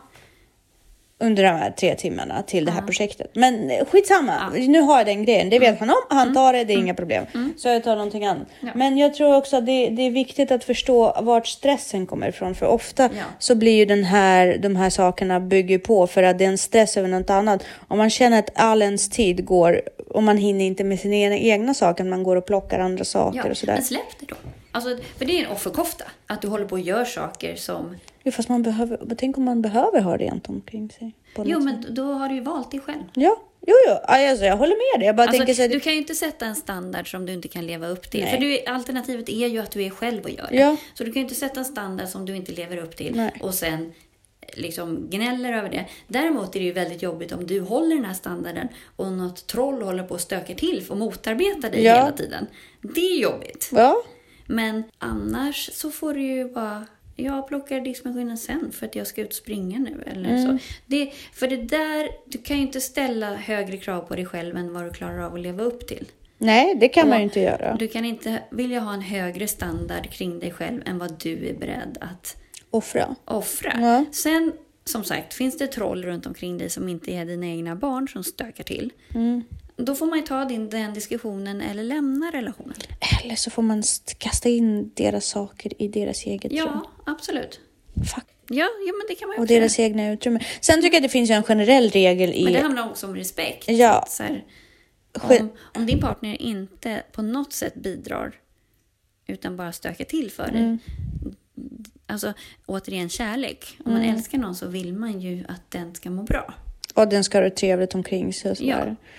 [1.19, 3.31] Under de här tre timmarna till det här projektet.
[3.33, 4.33] Men eh, skitsamma,
[4.67, 5.49] nu har jag den grejen.
[5.49, 7.25] Det vet han om, han tar det, det är inga problem.
[7.57, 8.47] Så jag tar någonting annat.
[8.59, 8.69] Ja.
[8.75, 12.55] Men jag tror också att det, det är viktigt att förstå vart stressen kommer ifrån.
[12.55, 13.23] För ofta Ja.
[13.39, 16.57] så blir ju den här, de här sakerna bygger på för att det är en
[16.57, 17.63] stress över något annat.
[17.87, 21.73] Om man känner att all ens tid går och man hinner inte med sina egna,
[21.73, 23.73] saker, man går och plockar andra saker Ja, och sådär.
[23.73, 24.35] men släpp det då.
[24.77, 26.05] Alltså, för det är en offerkofta.
[26.27, 27.97] Att du håller på och gör saker som...
[28.23, 31.11] Jo, fast man behöver, tänk om man behöver ha rent omkring sig.
[31.37, 31.63] Jo, sätt.
[31.63, 33.03] men då har du ju valt dig själv.
[33.13, 33.37] Ja,
[33.67, 33.93] jo, jo.
[34.03, 35.07] Alltså, jag håller med dig.
[35.07, 37.33] Jag bara tänker så Alltså, här, du kan ju inte sätta en standard som du
[37.33, 38.21] inte kan leva upp till.
[38.23, 38.31] Nej.
[38.31, 40.57] För du, alternativet är ju att du är själv och gör det.
[40.57, 40.77] Ja.
[40.93, 43.31] Så du kan ju inte sätta en standard som du inte lever upp till Nej.
[43.41, 43.93] och sen
[44.53, 45.85] liksom gnäller över det.
[46.07, 49.81] Däremot är det ju väldigt jobbigt om du håller den här standarden och något troll
[49.81, 51.95] håller på att stöka till och motarbeta dig Ja.
[51.95, 52.47] hela tiden.
[52.81, 53.69] Det är jobbigt.
[53.73, 54.03] Ja,
[54.47, 56.85] Men annars så får du ju bara...
[57.19, 60.03] Jag plockar diskmaskinen sen för att jag ska ut och springa nu.
[60.05, 60.59] Eller Mm.
[60.59, 60.65] så.
[60.85, 64.73] Det, för det där, du kan ju inte ställa högre krav på dig själv än
[64.73, 66.05] vad du klarar av att leva upp till.
[66.37, 67.75] nej, det kan man Och ju inte göra.
[67.79, 71.53] Du kan inte vilja ha en högre standard kring dig själv än vad du är
[71.53, 72.37] beredd att
[72.69, 73.15] Offra.
[73.25, 73.73] offra.
[73.81, 74.05] Ja.
[74.11, 74.51] Sen,
[74.85, 78.23] som sagt, finns det troll runt omkring dig som inte är dina egna barn som
[78.23, 78.93] stökar till.
[79.15, 79.43] Mm.
[79.77, 82.73] Då får man ju ta din, den diskussionen eller lämna relationen.
[83.23, 86.57] Eller så får man st- kasta in deras saker i deras eget rum.
[86.57, 87.59] Ja, absolut.
[88.15, 88.23] Fuck.
[88.49, 88.55] Ja,
[88.87, 89.59] ja, men det kan man ju Och göra.
[89.59, 90.39] deras egna utrymme.
[90.61, 92.43] Sen tycker jag att det finns ju en generell regel i...
[92.43, 93.65] Men det handlar också om respekt.
[93.69, 94.05] Ja.
[94.09, 94.45] Så här,
[95.21, 98.35] om, om din partner inte på något sätt bidrar
[99.27, 100.61] utan bara stökar till för dig.
[100.61, 100.79] Mm.
[102.07, 102.33] Alltså
[102.65, 103.77] återigen kärlek.
[103.85, 104.15] Om man Mm.
[104.15, 106.53] älskar någon så vill man ju att den ska må bra.
[106.93, 108.95] Och den ska ha det trevligt omkring sig och sådär.
[108.99, 109.09] Ja.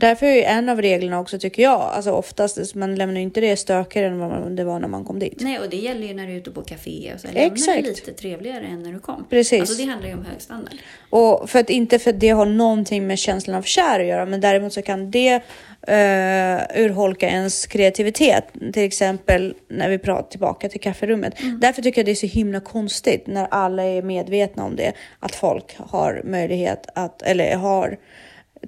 [0.00, 3.40] Därför är ju en av reglerna också, tycker jag, alltså oftast, man lämnar ju inte
[3.40, 5.40] det stökigare än vad det var när man kom dit.
[5.40, 7.26] Nej, och det gäller ju när du är ute på café och så.
[7.26, 7.84] Lämna Exakt.
[7.84, 9.26] det lite trevligare än när du kom.
[9.30, 9.60] Precis.
[9.60, 10.74] Alltså det handlar ju om hög standard.
[11.10, 14.26] Och för att inte för att det har någonting med känslan av kär att göra,
[14.26, 18.44] men däremot så kan det uh, urholka ens kreativitet.
[18.72, 21.34] Till exempel när vi pratar tillbaka till kafferummet.
[21.60, 25.34] Därför tycker jag det är så himla konstigt när alla är medvetna om det, att
[25.34, 27.98] folk har möjlighet att, eller har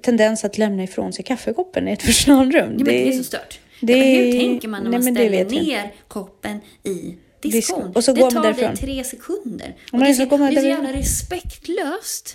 [0.01, 2.71] tendens att lämna ifrån sig kaffekoppen i ett personalrum.
[2.71, 3.59] Ja, men det är så stört.
[3.81, 8.01] det- Det, men hur tänker man när nej, man det ställer ner koppen i Diskon.
[8.03, 9.75] så det tar dig tre sekunder.
[9.91, 12.33] Och det, är så det är så jävla respektlöst.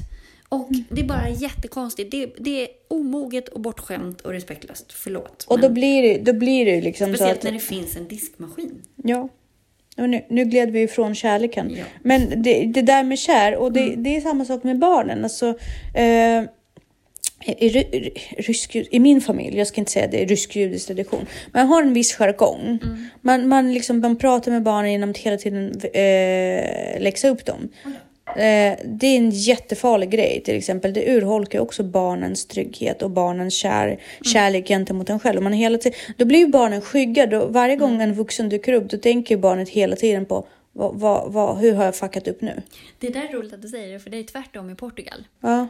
[0.49, 2.11] Och det är bara jättekonstigt.
[2.11, 4.92] Det, det är omoget och bortskämt och respektlöst.
[4.92, 5.45] Förlåt.
[5.49, 7.45] Och då blir det, då blir det liksom så speciellt att...
[7.45, 8.83] när det finns en diskmaskin.
[9.05, 9.29] Ja.
[9.97, 11.75] Och nu, nu gled vi ifrån kärleken.
[11.77, 11.85] Ja.
[12.03, 14.03] Men det, det där med kär, och det, Mm.
[14.03, 15.25] det är samma sak med barnen.
[15.25, 15.47] Alltså,
[15.95, 16.42] eh,
[17.47, 21.67] i, ry- rysk, I min familj, jag ska inte säga det är rysk-judisk tradition, man
[21.67, 22.79] har en viss jargong.
[22.83, 23.07] Mm.
[23.21, 27.69] Man, man, liksom, man pratar med barnen genom att hela tiden eh, läxa upp dem.
[28.37, 30.93] Eh, det är en jättefarlig grej till exempel.
[30.93, 34.01] Det urholkar också barnens trygghet och barnens kär,
[34.33, 35.37] kärlek gentemot en själv.
[35.37, 37.27] Och Man hela tiden, då blir ju barnen skygga.
[37.27, 40.95] Då, varje gång en vuxen dyker upp då tänker ju barnet hela tiden på vad,
[40.95, 42.63] vad, vad, hur har jag fuckat upp nu?
[42.99, 45.25] Det där är roligt att du säger det, för det är tvärtom i Portugal.
[45.41, 45.69] Ja,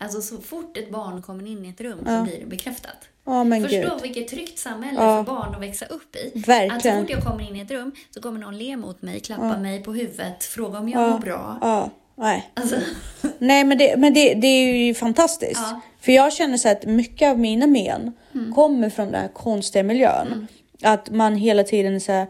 [0.00, 2.96] Alltså så fort ett barn kommer in i ett rum så blir det bekräftat.
[3.44, 4.02] men Förstå gud.
[4.02, 5.24] vilket tryggt samhälle Ja.
[5.24, 6.38] för barn att växa upp i.
[6.38, 6.76] Verkligen.
[6.76, 9.20] Att så fort jag kommer in i ett rum så kommer någon le mot mig,
[9.20, 11.08] klappa mig på huvudet, fråga om jag Ja.
[11.10, 11.58] mår bra.
[11.60, 12.50] Ja, nej.
[12.54, 12.76] Alltså,
[13.38, 15.60] Nej, men det, men det, det är ju fantastiskt.
[15.60, 15.68] Ja.
[15.68, 15.80] Mm.
[16.00, 18.12] För jag känner så att mycket av mina men
[18.54, 20.46] kommer från den här konstiga miljön.
[20.82, 22.26] Att man hela tiden så här,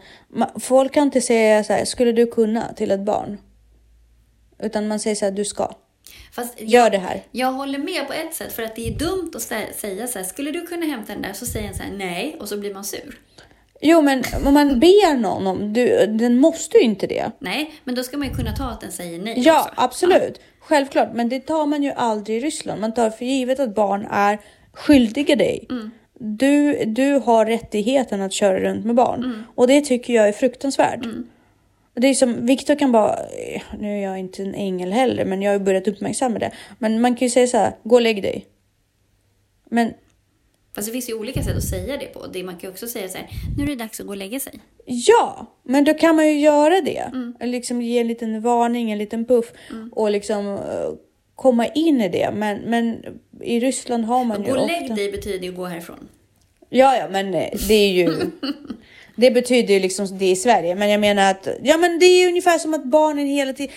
[0.60, 3.38] folk kan inte säga så här, skulle du kunna till ett barn?
[4.58, 5.74] Utan man säger så här, du ska.
[6.32, 7.22] Fast Gör jag, det här.
[7.30, 9.42] jag håller med på ett sätt för att det är dumt att
[9.76, 11.32] säga så här, skulle du kunna hämta den där?
[11.32, 13.18] Så säger en så här, nej, och så blir man sur.
[13.80, 17.30] Jo, men om man ber någon om, du, den måste ju inte det.
[17.38, 19.72] Nej, men då ska man ju kunna ta att den säger nej Ja, också.
[19.76, 20.40] absolut.
[20.60, 22.80] Självklart, men det tar man ju aldrig i Ryssland.
[22.80, 24.38] Man tar för givet att barn är
[24.72, 25.66] skyldiga dig.
[25.70, 25.90] Mm.
[26.20, 29.42] Du, du har rättigheten att köra runt med barn Mm.
[29.54, 31.04] och det tycker jag är fruktansvärt.
[31.98, 35.42] Det är som Viktor kan bara, eh, nu är jag inte en ängel heller, men
[35.42, 36.50] jag har börjat uppmärksamma det.
[36.78, 38.46] Men man kan ju säga så här, gå och lägg dig.
[39.70, 39.92] Men
[40.74, 42.26] Fast det finns ju olika sätt att säga det på.
[42.26, 44.16] Det, man kan ju också säga så här, nu är det dags att gå och
[44.16, 44.60] lägga sig.
[44.84, 46.98] Ja, men då kan man ju göra det.
[46.98, 47.34] Mm.
[47.40, 49.52] Liksom ge en liten varning, en liten puff
[49.92, 50.90] och liksom eh,
[51.34, 52.30] komma in i det.
[52.34, 53.04] Men, men
[53.40, 54.80] i Ryssland har man ju Gå och ofta...
[54.80, 56.08] lägg dig betyder ju gå härifrån.
[56.68, 58.06] Ja, ja, men eh, det är ju...
[59.20, 62.28] Det betyder ju liksom det i Sverige, men jag menar att ja, men det är
[62.28, 63.72] ungefär som att barnen hela tiden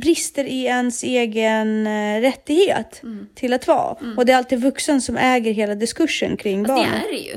[0.00, 3.26] brister i ens egen eh, rättighet Mm.
[3.34, 3.96] till att vara.
[4.16, 7.00] Och det är alltid vuxen som äger hela diskursen kring Fast barnen.
[7.02, 7.36] det är det ju.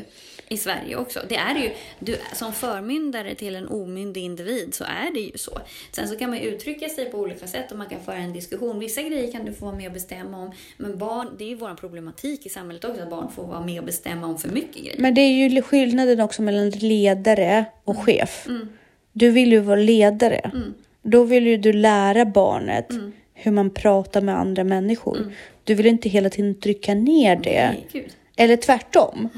[0.51, 1.19] I Sverige också.
[1.29, 1.71] Det är ju.
[1.99, 5.59] Du, som förmyndare till en omyndig individ så är det ju så.
[5.91, 8.79] Sen så kan man uttrycka sig på olika sätt och man kan föra en diskussion.
[8.79, 10.51] Vissa grejer kan du få vara med och bestämma om.
[10.77, 13.79] Men barn, det är ju vår problematik i samhället också, att barn får vara med
[13.79, 14.95] och bestämma om för mycket grejer.
[14.99, 18.47] Men det är ju skillnaden också mellan ledare och chef.
[19.13, 20.51] Du vill ju vara ledare.
[21.03, 22.87] Då vill ju du lära barnet
[23.33, 25.33] hur man pratar med andra människor.
[25.63, 27.75] Du vill inte hela tiden trycka ner det.
[27.93, 28.07] Nej.
[28.35, 29.29] Eller tvärtom.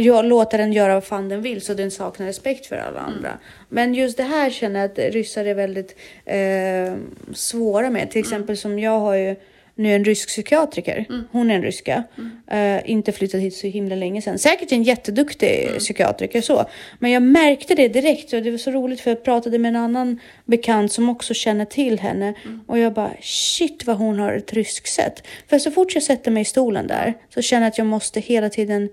[0.00, 3.38] Jag låter den göra vad fan den vill så den saknar respekt för alla andra.
[3.68, 6.94] Men just det här känner jag att ryssar är väldigt eh,
[7.34, 8.10] svåra med.
[8.10, 9.36] Till exempel som jag har ju
[9.74, 11.04] nu en rysk psykiatriker.
[11.32, 12.04] Hon är en ryska.
[12.50, 14.38] Eh, inte flyttat hit så himla länge sedan.
[14.38, 16.64] Säkert en jätteduktig psykiatriker så.
[16.98, 19.76] Men jag märkte det direkt och det var så roligt för jag pratade med en
[19.76, 22.34] annan bekant som också känner till henne.
[22.66, 25.26] Och jag bara shit vad hon har ett ryskt sätt.
[25.46, 28.20] För så fort jag sätter mig i stolen där så känner jag att jag måste
[28.20, 28.88] hela tiden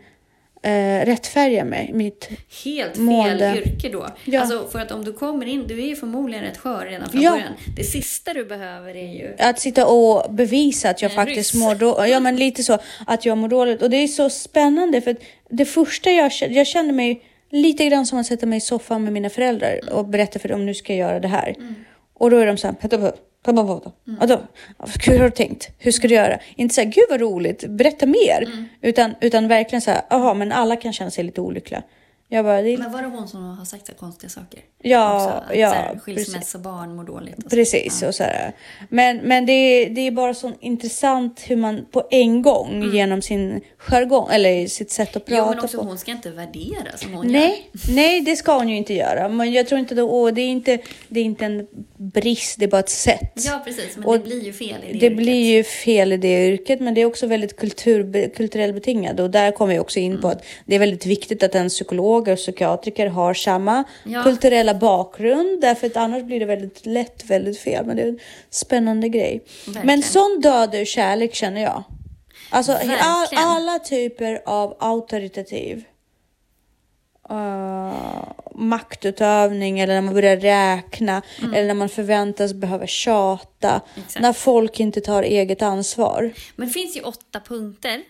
[0.65, 1.91] eh, rättfärdiga mig.
[1.93, 2.30] Mitt,
[2.65, 3.62] Helt fel Mående.
[3.65, 4.08] yrke då.
[4.25, 4.41] Ja.
[4.41, 7.21] Alltså för att om du kommer in, du är ju förmodligen rätt skör redan från
[7.21, 7.32] Ja.
[7.32, 7.54] början.
[7.78, 9.36] Det sista du behöver är ju...
[9.39, 11.62] att sitta och bevisa att jag En faktiskt ryss.
[11.62, 12.12] mår dåligt.
[12.12, 12.78] Ja, men lite så.
[13.08, 13.82] Att jag mår dåligt.
[13.82, 15.15] Och det är så spännande för
[15.49, 19.04] det första jag kände, jag kände mig lite grann som att sätta mig i soffan
[19.04, 21.56] med mina föräldrar och berätta för dem nu ska jag göra det här.
[22.13, 22.73] Och då är de så här,
[23.45, 24.41] "Petter, Petter, Petter, Petter." Ja, då,
[25.12, 25.69] hur har du tänkt?
[25.77, 26.39] Hur ska du göra?
[26.55, 28.67] Inte så här, gud vad roligt, berätta mer.
[28.81, 31.84] Utan, utan verkligen så här, jaha, men alla kan känna sig lite olyckliga.
[32.29, 34.60] Jag bara, det Men var det hon som har sagt så konstiga saker?
[34.81, 36.03] Ja, Också, att ja, så här, precis.
[36.03, 37.36] skilsmässa, barn mår dåligt.
[37.38, 37.49] Och så.
[37.49, 38.53] Precis, och så här.
[38.89, 43.21] Men, men det, är, det är bara så intressant hur man på en gång genom
[43.21, 45.84] sin jargong eller sitt sätt att prata Jo, men också på.
[45.84, 49.29] hon ska inte värdera som hon Nej, nej, det ska hon ju inte göra.
[49.29, 52.65] Men jag tror inte det, åh, det, är inte, det är inte en brist, det
[52.65, 53.31] är bara ett sätt.
[53.36, 53.97] Ja, precis.
[53.97, 55.17] Men Och det blir ju fel i det, Det yrket.
[55.17, 59.19] blir ju fel i det yrket, men det är också väldigt kultur, kulturellt betingat.
[59.19, 60.21] Och där kommer vi också in Mm.
[60.21, 64.23] på att det är väldigt viktigt att en psykolog och psykiatriker har samma Ja.
[64.23, 65.62] kulturella bakgrund.
[65.62, 67.86] Därför att annars blir det väldigt lätt väldigt fel.
[67.86, 69.41] Men det är en spännande grej.
[69.65, 69.88] Verkligen.
[69.88, 71.84] Men sån död ur kärlek känner jag.
[72.49, 75.84] Alltså all, alla typer av auktoritativ
[77.31, 83.69] uh, maktutövning eller när man börjar räkna eller när man förväntas behöva tjata.
[83.69, 83.81] Mm.
[84.05, 84.21] Exakt.
[84.21, 86.33] När folk inte tar eget ansvar.
[86.55, 88.01] Men det finns ju åtta punkter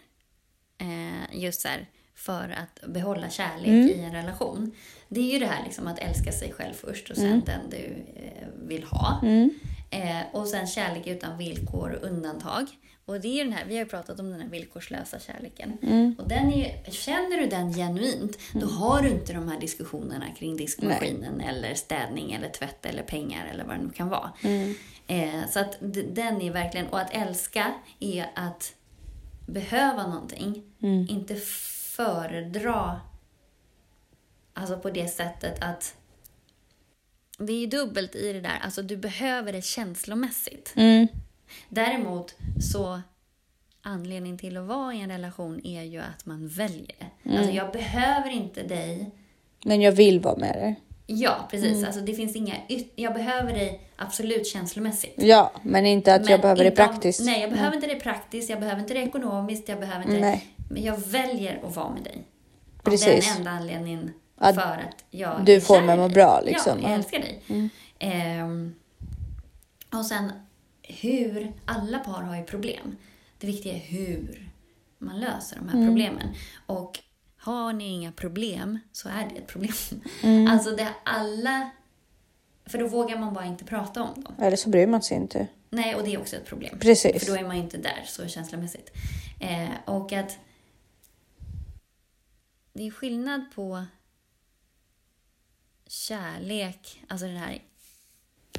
[0.82, 3.90] eh, just så här, för att behålla kärlek Mm.
[3.90, 4.72] i en relation.
[5.10, 8.06] Det är ju det här liksom att älska sig själv först och sen den du
[8.16, 9.20] eh, vill ha.
[9.24, 9.50] Mm.
[9.92, 12.66] Eh, och sen kärlek utan villkor och undantag.
[13.06, 15.78] Och det är den här, vi har ju pratat om den här villkorslösa kärleken.
[15.82, 16.16] Mm.
[16.20, 20.58] Och den är känner du den genuint, då har du inte de här diskussionerna kring
[20.58, 24.32] diskmaskinen eller städning eller tvätt eller pengar eller vad det nu kan vara.
[25.08, 28.74] Eh, så att den är verkligen, och att älska är att
[29.46, 30.64] behöva någonting,
[31.10, 31.36] inte
[31.96, 33.02] föredra
[34.58, 35.96] Alltså på det sättet att
[37.38, 38.60] det är ju dubbelt i det där.
[38.62, 40.74] Alltså du behöver det känslomässigt.
[41.48, 41.66] Mm.
[41.70, 42.36] Däremot
[42.72, 43.02] så
[43.82, 47.38] anledningen till att vara i en relation är ju att man väljer det.
[47.38, 49.12] Alltså jag behöver inte dig.
[49.66, 50.76] Men jag vill vara med dig.
[51.08, 51.86] Ja, precis.
[51.86, 52.56] Alltså det finns inga
[52.96, 55.14] Jag behöver dig absolut känslomässigt.
[55.18, 57.26] Ja, men inte att jag Men behöver det inte om- praktiskt.
[57.26, 58.50] Nej, jag behöver inte det praktiskt.
[58.50, 59.70] Jag behöver inte det ekonomiskt.
[59.70, 60.48] Jag behöver inte Nej.
[60.70, 62.24] Men jag väljer att vara med dig.
[62.84, 63.28] Av Precis.
[63.28, 66.14] den enda anledningen Att för att jag du får mig i må dig.
[66.14, 66.78] bra, liksom.
[66.78, 66.96] Ja, jag Ja.
[66.96, 67.42] älskar dig.
[68.00, 68.76] Ehm,
[69.94, 70.32] och sen
[70.88, 72.98] hur, alla par har ju problem.
[73.38, 74.50] Det viktiga är hur
[74.98, 75.88] man löser de här Mm.
[75.88, 76.34] problemen.
[76.66, 77.00] Och
[77.38, 79.74] har ni inga problem så är det ett problem.
[80.24, 80.48] Mm.
[80.48, 81.70] Alltså det är alla,
[82.66, 84.34] för då vågar man bara inte prata om dem.
[84.40, 85.48] Eller så bryr man sig inte.
[85.70, 86.80] Nej, och det är också ett problem.
[86.80, 87.26] Precis.
[87.26, 88.92] För då är man ju inte där så känslomässigt.
[89.40, 90.38] Eh, och att
[92.74, 93.86] det är skillnad på
[95.88, 97.62] kärlek, alltså den här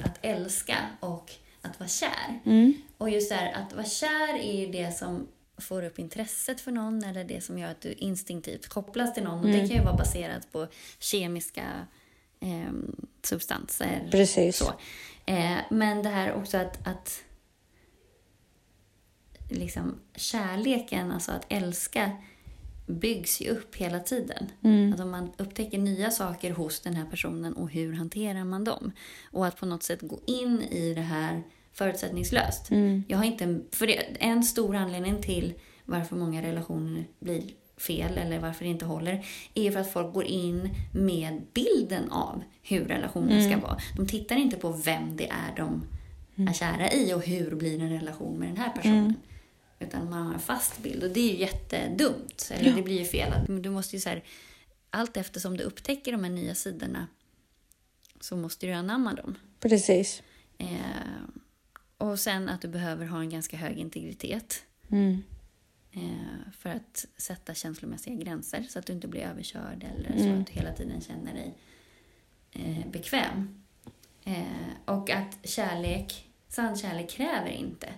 [0.03, 1.33] att älska och
[1.71, 2.41] att vara kär.
[2.45, 2.75] Mm.
[2.99, 6.73] Och just det här, att vara kär är ju det som får upp intresset för
[6.73, 9.39] någon eller det som gör att du instinktivt kopplas till någon.
[9.39, 9.61] Och Mm.
[9.61, 10.67] det kan ju vara baserat på
[10.99, 11.65] kemiska
[12.41, 12.73] eh,
[13.23, 14.09] substanser.
[14.11, 14.57] Precis.
[14.57, 14.73] Så.
[15.27, 17.23] Eh, men det här också att, att
[19.51, 22.11] liksom, kärleken, alltså att älska,
[22.87, 24.51] byggs ju upp hela tiden.
[24.64, 24.93] Mm.
[24.93, 28.93] Alltså man upptäcker nya saker hos den här personen och hur hanterar man dem?
[29.33, 31.43] Och att på något sätt gå in i det här
[31.77, 32.70] förutsättningslöst.
[32.70, 33.03] Mm.
[33.09, 35.55] Jag har inte, för det, en stor anledning till
[35.85, 37.43] varför många relationer blir
[37.77, 42.43] fel eller varför det inte håller är för att folk går in med bilden av
[42.62, 43.51] hur relationen Mm.
[43.51, 43.79] ska vara.
[43.97, 45.83] De tittar inte på vem det är de
[46.49, 48.99] är kära i och hur blir en relation med den här personen.
[48.99, 49.14] Mm.
[49.79, 52.51] Utan man har en fast bild och det är ju jättedumt.
[52.55, 53.62] Eller det blir ju fel.
[53.62, 54.24] Du måste ju så här
[54.91, 57.07] allt eftersom du upptäcker de här nya sidorna
[58.20, 59.39] så måste du anamma dem.
[59.61, 60.22] Precis.
[60.59, 60.66] Eh,
[61.99, 64.62] och sen att du behöver ha en ganska hög integritet.
[64.90, 65.22] Mm.
[65.92, 70.40] Eh, för att sätta känslomässiga gränser så att du inte blir överkörd eller så Mm.
[70.40, 71.55] att du hela tiden känner dig
[72.53, 73.62] eh, bekväm.
[74.24, 74.44] Eh,
[74.84, 77.88] och att kärlek, sann kärlek kräver inte.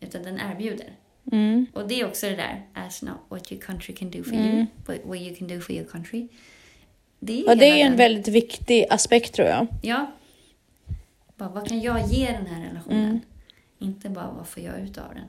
[0.00, 0.92] Utan den erbjuder.
[1.32, 1.66] Mm.
[1.72, 4.46] Och det är också det där, ask not what your country can do for Mm.
[4.56, 6.28] you, but what you can do for your country.
[7.18, 9.66] Det är, Och det är en den- väldigt viktig aspekt tror jag.
[9.82, 10.12] Ja.
[11.40, 13.04] Bara, vad kan jag ge den här relationen?
[13.04, 13.20] Mm.
[13.78, 15.26] Inte bara vad får jag ut av den.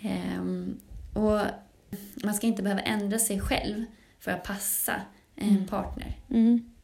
[0.00, 0.80] Ehm,
[1.14, 1.40] och
[2.24, 3.84] man ska inte behöva ändra sig själv
[4.18, 5.02] för att passa
[5.34, 6.18] en partner.
[6.28, 6.74] Mm.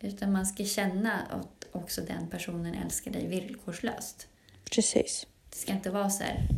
[0.00, 4.28] Utan man ska känna att också den personen älskar dig villkorslöst.
[4.70, 5.26] Precis.
[5.50, 6.48] Det ska inte vara så här...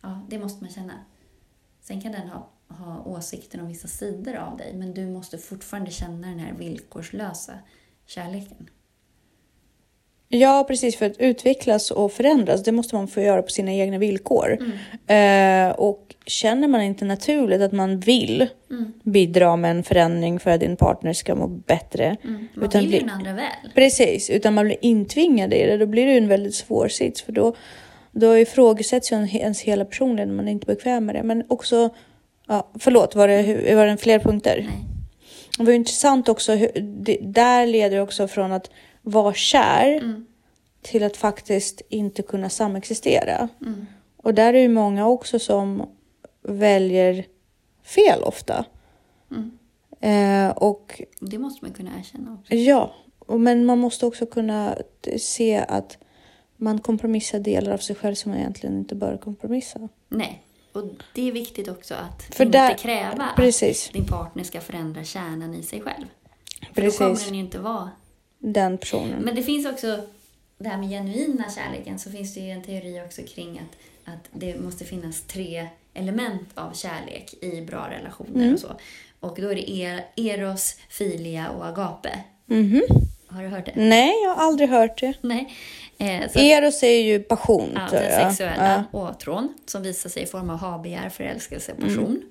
[0.00, 1.04] Ja, det måste man känna.
[1.80, 5.90] Sen kan den ha, ha åsikter om vissa sidor av dig men du måste fortfarande
[5.90, 7.58] känna den här villkorslösa
[8.06, 8.68] kärleken.
[10.28, 10.96] Ja, precis.
[10.96, 14.58] För att utvecklas och förändras, det måste man få göra på sina egna villkor.
[15.06, 15.68] Mm.
[15.70, 18.92] Eh, och känner man inte naturligt att man vill Mm.
[19.02, 22.16] bidra med en förändring för att din partner ska må bättre.
[22.24, 22.48] Mm.
[22.54, 23.70] Man Utan vill ju bli- den andra väl.
[23.74, 25.76] Precis, utan man blir intvingad i det.
[25.76, 27.22] Då blir det en väldigt svår sits.
[27.22, 27.54] För då,
[28.12, 31.22] då ifrågasätts ju en- ens hela personlighet när man är inte är bekväm med det.
[31.22, 31.90] Men också,
[32.48, 34.56] ja, förlåt, var det, var det fler punkter?
[34.68, 34.95] Nej.
[35.58, 38.70] Det var intressant också, hur, det, där leder det också från att
[39.02, 40.26] vara kär Mm.
[40.82, 43.48] till att faktiskt inte kunna samexistera.
[43.60, 43.86] Mm.
[44.16, 45.88] Och där är ju många också som
[46.42, 47.24] väljer
[47.82, 48.64] fel ofta.
[49.30, 49.58] Mm.
[50.00, 52.54] Eh, och Det måste man kunna erkänna också.
[52.54, 52.94] ja,
[53.28, 54.76] men man måste också kunna
[55.18, 55.98] se att
[56.56, 59.88] man kompromissar delar av sig själv som man egentligen inte bör kompromissa.
[60.08, 60.42] Nej.
[60.76, 64.60] Och det är viktigt också att För inte där- kräva Precis, att din partner ska
[64.60, 66.04] förändra kärnan i sig själv.
[66.74, 66.98] För Precis.
[66.98, 67.90] då kommer den ju inte vara...
[68.38, 69.22] den personen.
[69.22, 70.00] Men det finns också,
[70.58, 74.28] det här med genuina kärleken, så finns det ju en teori också kring att, att
[74.32, 78.54] det måste finnas tre element av kärlek i bra relationer Mm.
[78.54, 78.68] och så.
[79.20, 82.18] Och då är det er, eros, filia och agape.
[82.46, 82.82] Mhm.
[83.28, 83.72] Har du hört det?
[83.76, 85.14] Nej, jag har aldrig hört det.
[85.20, 85.54] Nej.
[85.98, 88.30] Eh, Eros är ju passion, ja, tror den jag.
[88.30, 92.22] sexuella åtrån som visar sig i form av habegär, förälskelse och passion.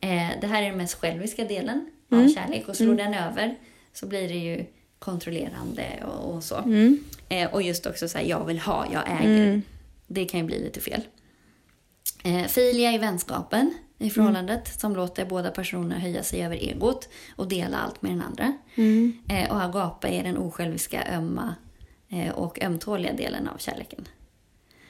[0.00, 0.28] Mm.
[0.30, 3.54] Eh, det här är den mest själviska delen av kärlek och slår den över
[3.92, 4.64] så blir det ju
[4.98, 6.56] kontrollerande och, och så.
[6.56, 7.04] Mm.
[7.28, 9.62] Eh, och just också så här, jag vill ha, jag äger.
[10.06, 11.02] Det kan ju bli lite fel.
[12.24, 17.48] Eh, filia är vänskapen i förhållandet som låter båda personer höja sig över egot och
[17.48, 18.52] dela allt med den andra.
[18.74, 19.18] Mm.
[19.28, 21.54] Eh, och agape är den osjälviska, ömma
[22.34, 24.08] och ömtåliga delen av kärleken.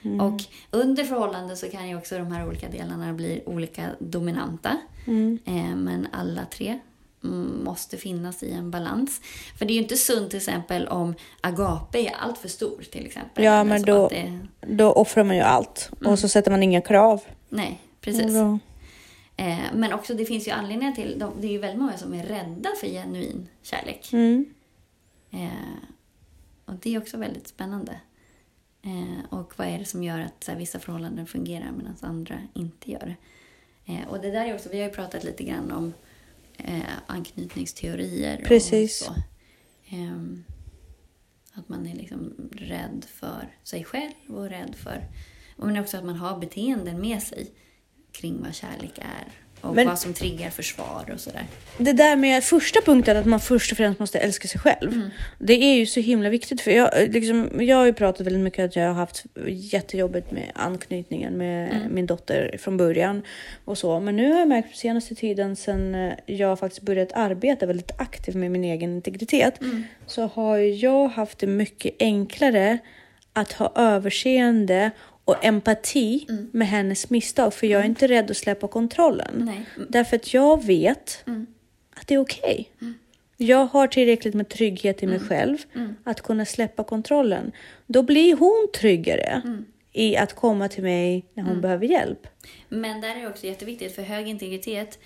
[0.02, 0.20] Mm.
[0.20, 0.40] Och
[0.70, 4.76] under förhållandet så kan ju också de här olika delarna bli olika dominanta.
[5.06, 5.38] Mm.
[5.44, 6.78] Eh, men alla tre
[7.24, 9.20] mm, måste finnas i en balans.
[9.58, 13.06] För det är ju inte sunt till exempel om agape är allt för stor till
[13.06, 13.44] exempel.
[13.44, 17.20] Ja, men då- Det, Då offrar man ju allt och så sätter man inga krav.
[17.48, 18.34] nej, precis.
[18.34, 18.58] Då-
[19.40, 22.14] Eh, men också det finns ju anledningar till, de, det är ju väldigt många som
[22.14, 24.12] är rädda för genuin kärlek.
[24.12, 24.44] Mm.
[26.68, 28.00] Och det är också väldigt spännande.
[28.82, 32.90] Eh, och vad är det som gör att här, vissa förhållanden fungerar medan andra inte
[32.90, 33.16] gör det?
[33.92, 35.92] Eh, och det där är också, vi har ju pratat lite grann om
[36.56, 38.44] eh, anknytningsteorier.
[38.46, 39.00] Precis.
[39.00, 39.22] Och så.
[39.96, 40.44] Ehm,
[41.52, 45.04] att man är liksom rädd för sig själv och rädd för...
[45.56, 47.50] Men också att man har beteenden med sig
[48.12, 49.32] kring vad kärlek är.
[49.60, 51.42] Och Men- vad som triggar försvar och sådär.
[51.78, 54.92] Det där med första punkten, att man först och främst måste älska sig själv.
[54.92, 55.10] Mm.
[55.38, 56.60] Det är ju så himla viktigt.
[56.60, 60.50] För jag, liksom, jag har ju pratat väldigt mycket att jag har haft jättejobbigt med
[60.54, 61.94] anknytningen med Mm.
[61.94, 63.22] min dotter från början.
[63.64, 64.00] och så.
[64.00, 68.34] Men nu har jag märkt på senaste tiden, sen jag faktiskt börjat arbeta väldigt aktivt
[68.34, 69.84] med min egen integritet, Mm.
[70.06, 72.78] så har jag haft det mycket enklare
[73.32, 74.90] att ha överseende
[75.28, 76.50] och empati Mm.
[76.52, 77.54] med hennes misstag.
[77.54, 79.42] För jag är inte rädd att släppa kontrollen.
[79.46, 79.66] Nej.
[79.76, 79.88] Mm.
[79.90, 81.24] Därför att jag vet
[81.96, 82.70] att det är okej.
[83.36, 85.58] Jag har tillräckligt med trygghet i mig själv
[86.04, 87.52] att kunna släppa kontrollen.
[87.86, 89.42] Då blir hon tryggare
[89.92, 92.26] i att komma till mig när hon behöver hjälp.
[92.68, 94.98] Men där är det också jätteviktigt, för hög integritet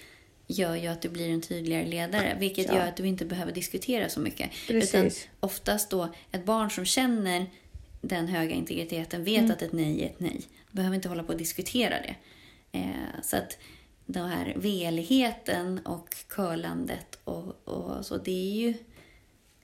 [0.46, 2.74] gör ju att du blir en tydligare ledare, vilket Ja.
[2.74, 4.50] gör att du inte behöver diskutera så mycket.
[4.68, 4.94] Precis.
[4.94, 5.10] Utan
[5.40, 7.46] oftast då, ett barn som känner
[8.02, 10.40] den höga integriteten vet att ett nej är ett nej.
[10.70, 12.14] Behöver inte hålla på och diskutera det.
[12.72, 13.58] Eh, så att
[14.06, 18.74] den här veligheten och curlandet och, och så, det är ju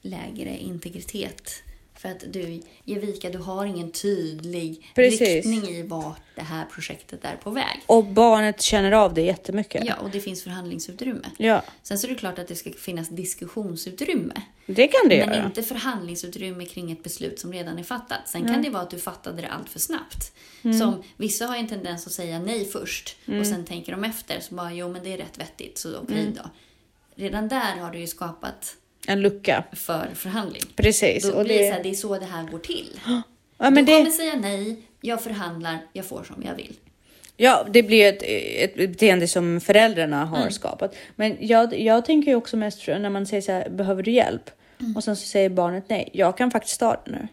[0.01, 1.63] lägre integritet
[1.99, 5.21] För att du ger vika, du har ingen tydlig Precis.
[5.21, 7.81] riktning i vart det här projektet är på väg.
[7.87, 9.85] Och barnet känner av det jättemycket.
[9.87, 11.31] Ja, och det finns förhandlingsutrymme.
[11.39, 14.43] Ja, Sen så är det klart att det ska finnas diskussionsutrymme.
[14.67, 15.47] det kan det Men göra.
[15.47, 18.29] inte förhandlingsutrymme kring ett beslut som redan är fattat.
[18.29, 18.55] Sen Mm.
[18.55, 20.33] kan det vara att du fattade det allt för snabbt.
[20.63, 23.41] Som, vissa har en tendens att säga nej först Mm.
[23.41, 24.41] och sen tänker de efter.
[24.41, 26.35] Så bara, jo men det är rätt vettigt, så okej Mm.
[26.35, 26.51] då.
[27.15, 28.77] Redan där har du ju skapat
[29.09, 29.65] En lucka.
[29.73, 30.63] för förhandling.
[30.77, 31.31] Precis.
[31.31, 33.01] Då och blir det, så här, det är så det här går till.
[33.59, 36.77] ja, men du kommer det, säga nej, jag förhandlar, jag får som jag vill.
[37.37, 38.23] ja, det blir ett,
[38.71, 40.51] ett beteende som föräldrarna har Mm.
[40.51, 40.97] skapat.
[41.17, 44.51] Men jag, jag tänker ju också mest när man säger så här, behöver du hjälp?
[44.81, 44.97] Mm.
[44.97, 47.29] Och sen så säger barnet nej, jag kan faktiskt ta det nu.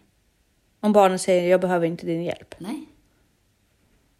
[0.79, 2.55] Om barnet säger jag behöver inte din hjälp.
[2.57, 2.85] Nej.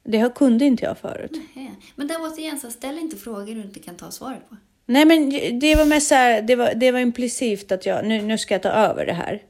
[0.04, 1.32] Det kunde inte jag förut.
[1.56, 1.72] Nej.
[1.96, 4.56] Men där återigen, så ställ inte frågor du inte kan ta svaret på.
[4.86, 5.30] Nej, men
[5.60, 8.54] det var mest så här, det var, det var implicit att jag nu, nu ska
[8.54, 9.42] jag ta över det här.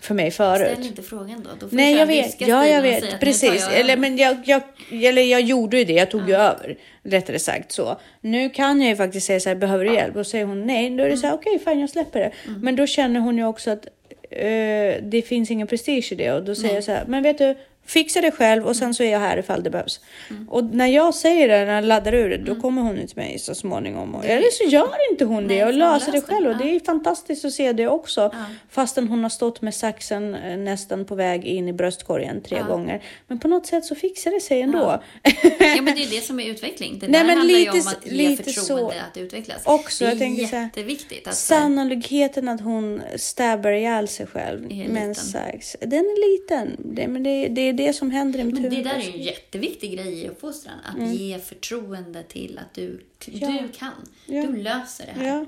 [0.00, 0.72] För mig förut.
[0.72, 1.50] Ställ inte frågan då.
[1.60, 2.40] då får Nej, jag vet.
[2.40, 3.20] Ja, jag vet.
[3.20, 3.68] Precis.
[3.70, 5.92] jag Eller, men jag, jag, eller jag gjorde ju det.
[5.92, 6.76] Jag tog ju över.
[7.02, 8.00] Rättare sagt så.
[8.20, 10.16] Nu kan jag ju faktiskt säga så här, behöver du hjälp?
[10.16, 12.32] Och säger hon nej, då är det så här, okej, fine, jag släpper det.
[12.46, 12.60] Mm.
[12.60, 13.86] Men då känner hon ju också att
[14.30, 16.32] eh, det finns ingen prestige i det.
[16.32, 17.54] Och då säger jag så här, men vet du,
[17.86, 20.00] fixa det själv och sen så är jag här ifall det behövs.
[20.30, 20.48] Mm.
[20.48, 23.16] Och när jag säger det, när jag laddar ur det, då kommer hon ut till
[23.18, 24.14] mig så småningom.
[24.14, 26.46] Och, eller så gör inte hon det och löser det själv.
[26.46, 26.58] Och ja.
[26.58, 28.20] det är fantastiskt att se det också.
[28.20, 28.44] Ja.
[28.70, 32.66] Fastän hon har stått med saxen eh, nästan på väg in i bröstkorgen tre Ja.
[32.66, 33.02] gånger.
[33.26, 35.02] Men på något sätt så fixar det sig ändå.
[35.22, 35.32] Ja,
[35.82, 36.98] men det är det som är utveckling.
[36.98, 39.00] Det Nej, där men handlar lite ju om att ge lite förtroende så.
[39.10, 39.62] att utvecklas.
[39.64, 41.28] Också, det är jag jätteviktigt.
[41.28, 46.76] Att, Sannolikheten att hon stabbar ihjäl sig själv med en sax, den är liten.
[46.78, 48.84] Det, men det, det det som händer i mitt men det huvud.
[48.84, 50.74] där är ju en jätteviktig grej i uppfostran.
[50.84, 52.86] Att ge förtroende till att du,
[53.28, 53.40] Mm.
[53.40, 53.62] Ja.
[53.62, 53.92] du kan.
[54.26, 54.42] Ja.
[54.42, 55.26] Du löser det här.
[55.28, 55.46] Ja.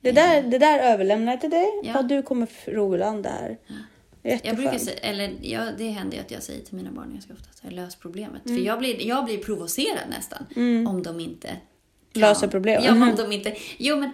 [0.00, 1.98] Det, där, det där överlämnar jag till dig Ja.
[1.98, 3.58] och du kommer ro i land det här.
[4.42, 7.32] Jag brukar säga, eller ja, det händer ju att jag säger till mina barn ganska
[7.32, 8.46] ofta att jag lös problemet.
[8.46, 8.58] Mm.
[8.58, 10.46] För jag blir, jag blir provocerad nästan
[10.88, 11.48] om de inte
[12.12, 12.20] kan.
[12.20, 12.84] Löser problemet.
[12.84, 13.56] Ja, om de inte...
[13.78, 14.10] Jo, men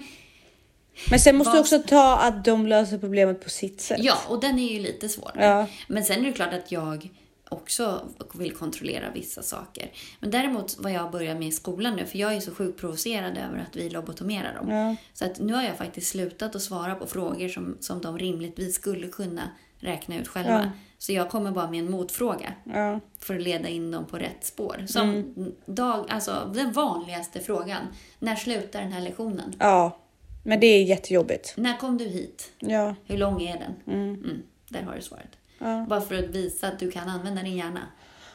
[1.10, 3.98] Men sen måste du Vad- också ta att de löser problemet på sitt sätt.
[4.02, 5.32] Ja, och den är ju lite svår.
[5.34, 5.66] Ja.
[5.88, 7.08] Men sen är det klart att jag
[7.52, 9.90] också vill kontrollera vissa saker.
[10.20, 13.38] Men däremot vad jag börjar med i skolan nu, för jag är så sjukt provocerad
[13.38, 14.70] över att vi lobotomerar dem.
[14.70, 14.96] Ja.
[15.14, 18.74] Så att nu har jag faktiskt slutat att svara på frågor som, som de rimligtvis
[18.74, 19.42] skulle kunna
[19.78, 20.50] räkna ut själva.
[20.64, 20.70] Ja.
[20.98, 23.00] Så jag kommer bara med en motfråga Ja.
[23.20, 24.84] för att leda in dem på rätt spår.
[24.88, 25.52] Som Mm.
[25.66, 27.82] dag, alltså den vanligaste frågan.
[28.18, 29.52] När slutar den här lektionen?
[29.58, 29.98] ja.
[30.44, 31.54] Men det är jättejobbigt.
[31.56, 32.50] När kom du hit?
[32.58, 32.94] Ja.
[33.04, 33.96] Hur lång är den?
[33.96, 35.30] Mm, där har du svaret.
[35.62, 35.86] Ja.
[35.88, 37.80] Bara för att visa att du kan använda din hjärna.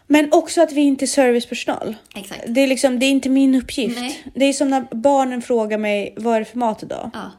[0.07, 1.95] Men också att vi inte är servicepersonal.
[2.15, 2.43] Exakt.
[2.47, 3.99] Det är, liksom, det är inte min uppgift.
[3.99, 4.23] Nej.
[4.35, 7.09] Det är som när barnen frågar mig vad är det för mat idag?
[7.13, 7.31] Ja.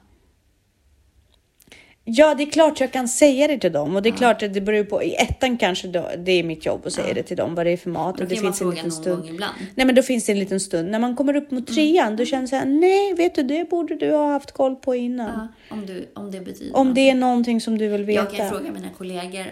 [2.11, 4.55] Ja, det är klart jag kan säga det till dem och det är klart att
[4.55, 5.03] det beror på.
[5.03, 7.71] I ettan kanske då, det är mitt jobb att säga det till dem vad det
[7.71, 9.27] är för mat Då och det finns en liten stund.
[9.29, 9.55] ibland.
[9.75, 10.91] Nej, men då finns det en liten stund.
[10.91, 13.71] När man kommer upp mot trean, då känns det så här, nej, vet du, det
[13.71, 15.49] borde du ha haft koll på innan.
[15.71, 16.95] Ja, om, du, om det betyder Om något.
[16.95, 18.23] det är någonting som du vill veta.
[18.23, 19.47] Jag kan fråga mina kollegor.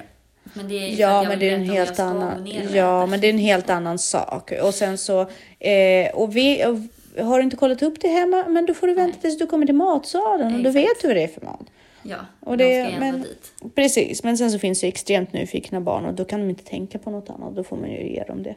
[0.55, 2.47] Men det är Ja, men det är en helt annan.
[2.73, 4.53] Ja, men det är en helt annan sak.
[4.63, 5.21] Och sen så
[5.59, 6.79] eh, och vi och,
[7.25, 9.67] har du inte kollat upp det hemma, men då får du vänta tills du kommer
[9.67, 11.67] till matsalen och då vet du vad det är för mat.
[12.03, 13.53] Ja, Och de det- ska men- dit.
[13.75, 16.99] Precis, men sen så finns det extremt nyfikna barn och då kan de inte tänka
[16.99, 17.57] på något annat.
[17.57, 18.55] Då får man ju ge dem det.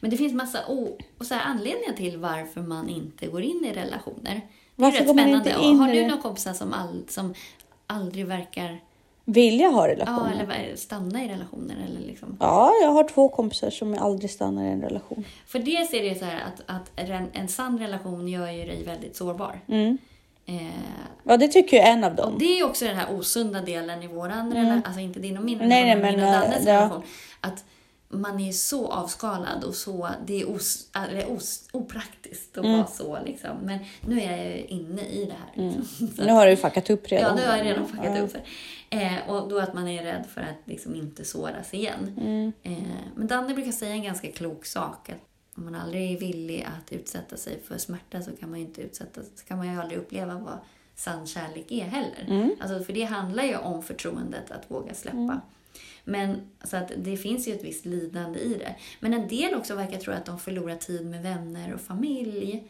[0.00, 3.64] Men det finns massa o- och så här anledningar till varför man inte går in
[3.64, 4.22] i relationer.
[4.24, 4.40] Det är
[4.76, 5.78] Varför rätt går man spännande.
[5.84, 7.34] har du några kompisar som, all, som
[7.86, 8.80] aldrig verkar
[9.24, 10.32] Vilja ha ja, relationer.
[10.32, 11.76] eller ver- stanna i relationer?
[11.88, 12.36] Eller liksom.
[12.40, 15.24] Ja, jag har två kompisar som aldrig stannar i en relation.
[15.46, 18.84] För dels är det så här att, att en, en sann relation gör ju dig
[18.84, 19.60] väldigt sårbar.
[19.68, 19.98] Mm.
[20.46, 20.56] Eh,
[21.24, 22.36] Ja, det tycker är en av dem.
[22.38, 25.54] det är också den här osunda delen i våran relation, alltså inte din och min
[25.56, 25.68] Mm.
[25.68, 26.72] Nej, relation, nej, men men, min och Dannes ja.
[26.74, 27.02] relation.
[27.40, 27.64] Att
[28.12, 32.76] man är så avskalad och så, det är os, eller os, opraktiskt att Mm.
[32.78, 33.56] vara så liksom.
[33.62, 35.64] Men nu är jag ju inne i det här.
[35.68, 36.08] Liksom.
[36.16, 37.36] Så Nu har du fuckat upp Ja, redan.
[37.36, 38.20] nu har jag redan fuckat Ja.
[38.22, 38.36] upp.
[38.90, 42.14] Eh, och då att man är rädd för att liksom inte såras igen.
[42.20, 42.52] Mm.
[42.62, 45.08] Eh, men Danne brukar säga en ganska klok sak.
[45.08, 45.16] Att
[45.56, 48.80] om man aldrig är villig att utsätta sig för smärta så kan man ju, inte
[48.82, 50.58] utsätta, så kan man ju aldrig uppleva vad
[50.94, 52.24] sann kärlek är heller.
[52.28, 52.50] Mm.
[52.60, 55.40] Alltså, för det handlar ju om förtroendet att våga släppa.
[56.04, 58.74] Men så att det finns ju ett visst lidande i det.
[59.00, 62.64] Men en del också verkar tro att de förlorar tid med vänner och familj.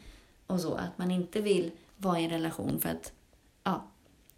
[0.46, 3.12] Och så, att man inte vill vara i en relation för att
[3.64, 3.86] ja,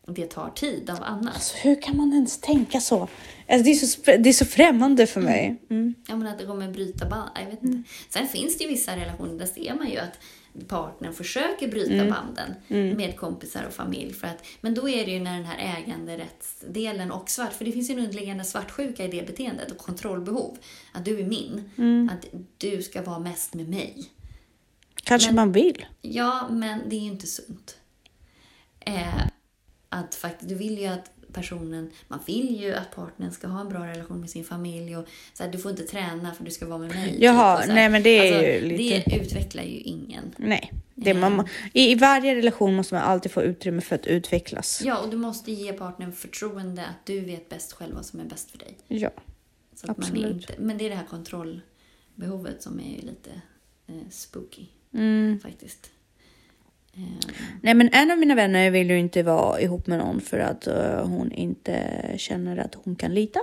[0.06, 1.34] det tar tid av annat.
[1.34, 3.08] Alltså, hur kan man ens tänka så?
[3.48, 5.56] Alltså, det, är så det är så främmande för mig.
[5.70, 5.94] Mm.
[6.08, 7.30] Ja, men att det kommer bryta band.
[7.34, 7.88] Jag vet inte.
[8.08, 10.18] Sen finns det ju vissa relationer där ser man ju att
[10.68, 12.09] partnern försöker bryta Mm.
[12.11, 12.55] banden
[12.96, 14.12] med kompisar och familj.
[14.12, 17.72] För att, men då är det ju när den här äganderättsdelen och svart, för det
[17.72, 20.59] finns ju en underliggande svartsjuka i det beteendet och kontrollbehov.
[20.92, 22.11] Att du är min, Mm.
[22.12, 22.26] att
[22.59, 24.05] du ska vara mest med mig.
[24.94, 25.86] Kanske Men- man vill.
[26.03, 27.76] Ja, men det är ju inte sunt.
[28.80, 29.26] Eh,
[29.88, 33.68] att faktiskt, du vill ju att personen, man vill ju att partnern ska ha en
[33.68, 36.66] bra relation med sin familj och så här, du får inte träna för du ska
[36.66, 37.16] vara med mig.
[37.20, 37.74] Jaha, typ, så här.
[37.80, 40.35] nej, men det är alltså, ju lite- Det utvecklar ju ingen.
[40.37, 40.72] Nej.
[40.95, 44.83] Det, man, i, I varje relation måste man alltid få utrymme för att utvecklas.
[44.85, 48.24] Ja, och du måste ge partnern förtroende att du vet bäst själv vad som är
[48.24, 48.76] bäst för dig.
[48.89, 49.11] Ja.
[49.74, 50.33] Så Absolut.
[50.51, 51.07] inte, men det är det här
[52.16, 53.30] kontrollbehovet som är lite
[53.87, 55.41] eh, spooky Mm.
[55.41, 55.91] faktiskt.
[56.97, 57.03] Eh,
[57.62, 60.66] Nej men en av mina vänner vill ju inte vara ihop med någon för att
[60.66, 63.40] eh, hon inte känner att hon kan lita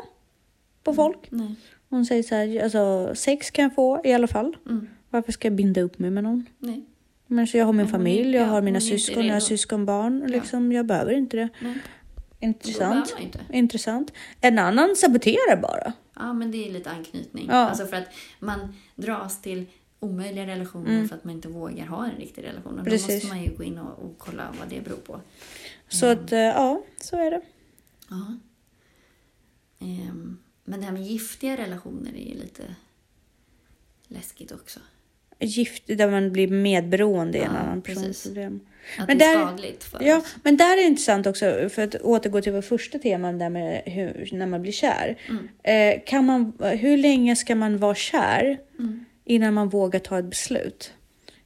[0.84, 1.18] på folk.
[1.30, 1.56] nej.
[1.90, 4.56] Hon säger så här, alltså sex kan jag få i alla fall.
[4.70, 6.46] Mm, Varför ska jag binda upp mig med någon?
[6.60, 6.86] nej.
[7.32, 10.20] Men så jag har min Men familj, jag ja, har mina syskon, jag har syskonbarn.
[10.28, 11.50] Liksom, Jag behöver inte det.
[11.62, 11.78] nej.
[12.40, 13.16] Intressant.
[13.22, 13.40] inte.
[13.54, 14.14] Intressant.
[14.42, 15.94] En annan saboterar bara.
[16.16, 17.46] Ja, men det är lite anknytning.
[17.50, 17.56] Ja.
[17.56, 18.08] Alltså för att
[18.40, 19.66] man dras till
[20.00, 21.10] omöjliga relationer Mm.
[21.10, 22.80] för att man inte vågar ha en riktig relation.
[22.80, 23.08] Och Precis.
[23.08, 25.22] då måste man ju gå in och, och kolla vad det beror på.
[25.88, 27.42] Så att eh, ja, så är det.
[28.10, 28.38] Ja.
[29.80, 32.64] Ehm, men det här med giftiga relationer är ju lite
[34.08, 34.80] läskigt också.
[35.42, 38.60] Gift där man blir medberoende en Ja, annan persons problem.
[39.00, 40.36] Att Men det är där- skadligt för Ja, oss.
[40.44, 43.82] men där är det intressant också, för att återgå till vår första tema där med
[43.86, 45.18] hur, när man blir kär.
[45.30, 45.50] Mm.
[45.64, 49.06] Eh, kan man, hur länge ska man vara kär Mm.
[49.30, 50.94] Innan man vågar ta ett beslut?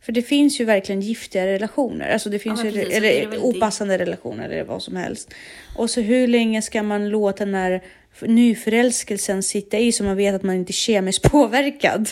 [0.01, 3.29] För det finns ju verkligen giftiga relationer, alltså det finns ju, precis, det är eller
[3.29, 5.33] väl opassande relationer eller vad som helst.
[5.77, 7.81] Och så hur länge ska man låta den här
[8.21, 12.09] nyförälskelsen sitta i så man vet att man inte är kemiskt påverkad?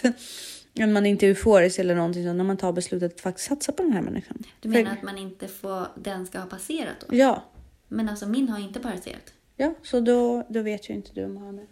[0.79, 3.71] Att man inte är euforisk eller någonting så när man tar beslutet att faktiskt satsa
[3.71, 4.43] på den här människan.
[4.59, 7.15] Du För- menar att man inte får, den ska ha passerat då?
[7.15, 7.43] Ja,
[7.87, 9.33] Men alltså min har inte passerat.
[9.57, 11.65] Ja, så då, då vet ju inte du om han är,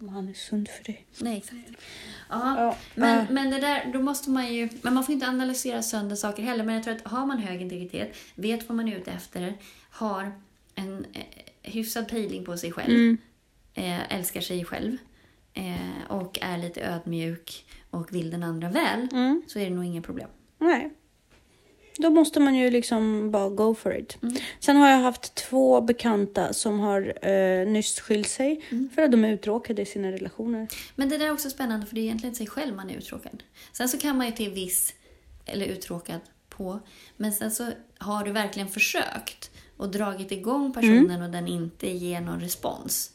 [0.00, 1.06] om han är sund för dig.
[1.18, 1.82] Nej, exakt.
[2.28, 3.24] Ja, Ja, men, äh.
[3.30, 4.68] men det där, då måste man ju...
[4.82, 6.64] Men man får inte analysera sönder saker heller.
[6.64, 9.54] Men jag tror att har man hög integritet, vet vad man är ute efter,
[9.90, 10.32] har
[10.74, 11.22] en eh,
[11.62, 13.18] hyfsad pejling på sig själv, Mm.
[13.74, 14.96] eh, älskar sig själv
[15.54, 19.42] eh, och är lite ödmjuk och vill den andra väl, Mm.
[19.46, 20.28] så är det nog inga problem.
[20.58, 20.90] Nej.
[21.98, 24.18] Då måste man ju liksom bara go for it.
[24.22, 24.36] Mm.
[24.60, 28.90] Sen har jag haft två bekanta som har eh, nyss skilt sig Mm.
[28.94, 30.68] för att de är uttråkade i sina relationer.
[30.94, 33.42] Men det där är också spännande för det är egentligen sig själv man är uttråkad.
[33.72, 34.94] Sen så kan man ju till viss,
[35.46, 36.80] eller uttråkad på,
[37.16, 37.66] men sen så
[37.98, 43.10] har du verkligen försökt och dragit igång personen och den inte ger någon respons.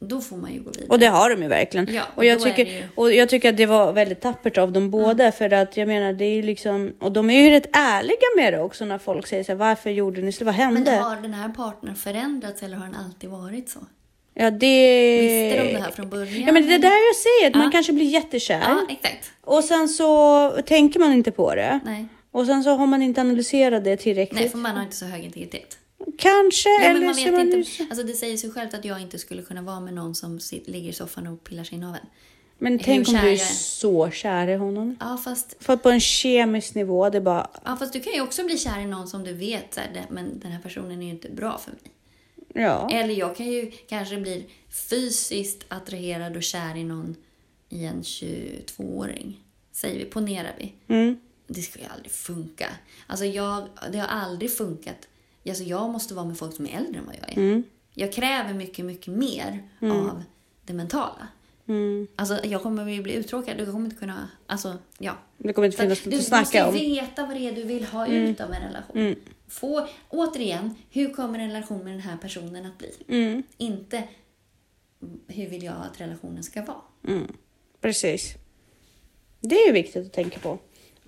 [0.00, 0.86] Då får man ju gå vidare.
[0.88, 1.94] Och det har de ju verkligen.
[1.94, 4.58] Ja, och, jag då är tycker, ju- och jag tycker att det var väldigt tappert
[4.58, 5.32] av dem båda.
[5.32, 6.92] För att jag menar, det är liksom...
[7.00, 9.90] Och de är ju rätt ärliga med det också när folk säger så här, varför
[9.90, 10.44] gjorde ni så?
[10.44, 10.90] Vad hände?
[10.90, 13.78] Men har den här partnern förändrats eller har den alltid varit så?
[14.34, 15.18] Ja, det...
[15.20, 16.46] Visste de det här från början?
[16.46, 17.70] Ja, men det är där jag säger att man Ja.
[17.70, 18.60] kanske blir jättekär.
[18.60, 19.30] Ja, exakt.
[19.44, 21.80] Och sen så tänker man inte på det.
[21.84, 22.06] Nej.
[22.30, 24.40] Och sen så har man inte analyserat det tillräckligt.
[24.40, 25.78] Nej, för man har inte så hög integritet.
[26.18, 27.86] Kanske, Ja, eller så man inte.
[27.90, 30.68] Alltså det säger sig självt att jag inte skulle kunna vara med någon som sit,
[30.68, 32.06] ligger i soffan och pillar sig i naveln.
[32.58, 33.36] Men tänk om du är är.
[33.36, 34.96] så kär i honom.
[35.00, 37.50] Ja, fast För att på en kemisk nivå, det bara...
[37.64, 40.06] Ja, fast du kan ju också bli kär i någon som du vet, så här,
[40.10, 41.92] men den här personen är ju inte bra för mig.
[42.64, 42.88] Ja.
[42.92, 44.46] Eller jag kan ju kanske bli
[44.88, 47.16] fysiskt attraherad och kär i någon
[47.68, 49.40] i en 22-åring.
[49.72, 50.74] Säger vi, ponerar vi.
[50.94, 51.16] Mm.
[51.46, 52.66] Det ska ju aldrig funka.
[53.06, 55.08] Alltså jag, det har aldrig funkat.
[55.48, 57.36] Alltså jag måste vara med folk som är äldre än vad jag är.
[57.36, 57.62] Mm.
[57.94, 60.22] Jag kräver mycket, mycket mer av
[60.64, 61.28] det mentala.
[61.68, 62.06] Mm.
[62.16, 63.58] Alltså jag kommer ju bli uttråkad.
[63.58, 64.28] Du kommer inte kunna...
[64.46, 65.12] Alltså, ja.
[65.38, 66.74] Det kommer inte finnas något du att snacka måste om.
[66.74, 68.96] veta vad det är du vill ha ut av en relation.
[68.96, 69.14] Mm.
[69.48, 72.92] Få, återigen, hur kommer en relation med den här personen att bli?
[73.08, 73.42] Mm.
[73.56, 74.02] Inte
[75.26, 76.80] hur vill jag att relationen ska vara?
[77.08, 77.32] Mm.
[77.80, 78.34] Precis.
[79.40, 80.58] Det är ju viktigt att tänka på.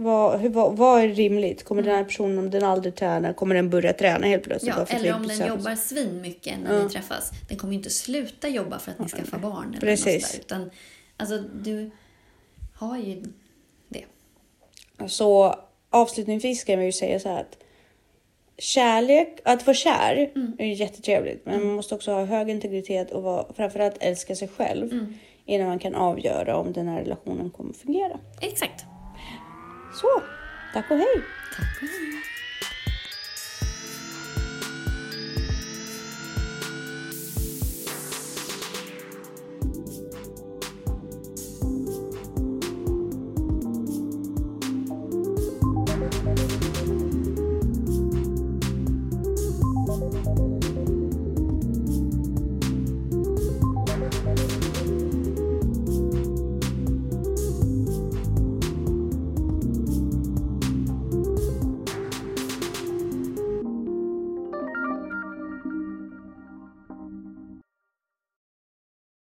[0.00, 1.64] Vad, hur, vad, vad är rimligt?
[1.64, 4.74] Kommer den här personen, om den aldrig tränar, kommer den börja träna helt plötsligt?
[4.76, 7.30] Ja, vi eller om den jobbar svin mycket när ni träffas.
[7.48, 9.68] Den kommer ju inte sluta jobba för att ni skaffar barn.
[9.68, 10.28] Eller Precis.
[10.28, 10.70] Sådär, utan,
[11.16, 11.90] alltså, du
[12.74, 13.22] har ju
[13.88, 14.04] det.
[15.08, 15.54] Så
[15.90, 17.58] avslutningsvis ska jag ju säga så här att
[18.58, 20.52] kärlek, att vara kär Mm.
[20.58, 21.46] är ju jättetrevligt.
[21.46, 25.14] Men man måste också ha hög integritet och vara, framförallt älska sig själv Mm.
[25.44, 28.18] innan man kan avgöra om den här relationen kommer fungera.
[28.40, 28.84] Exakt.
[30.00, 30.22] Så,
[30.72, 31.24] tack och hej!
[31.56, 32.17] Tack och hej.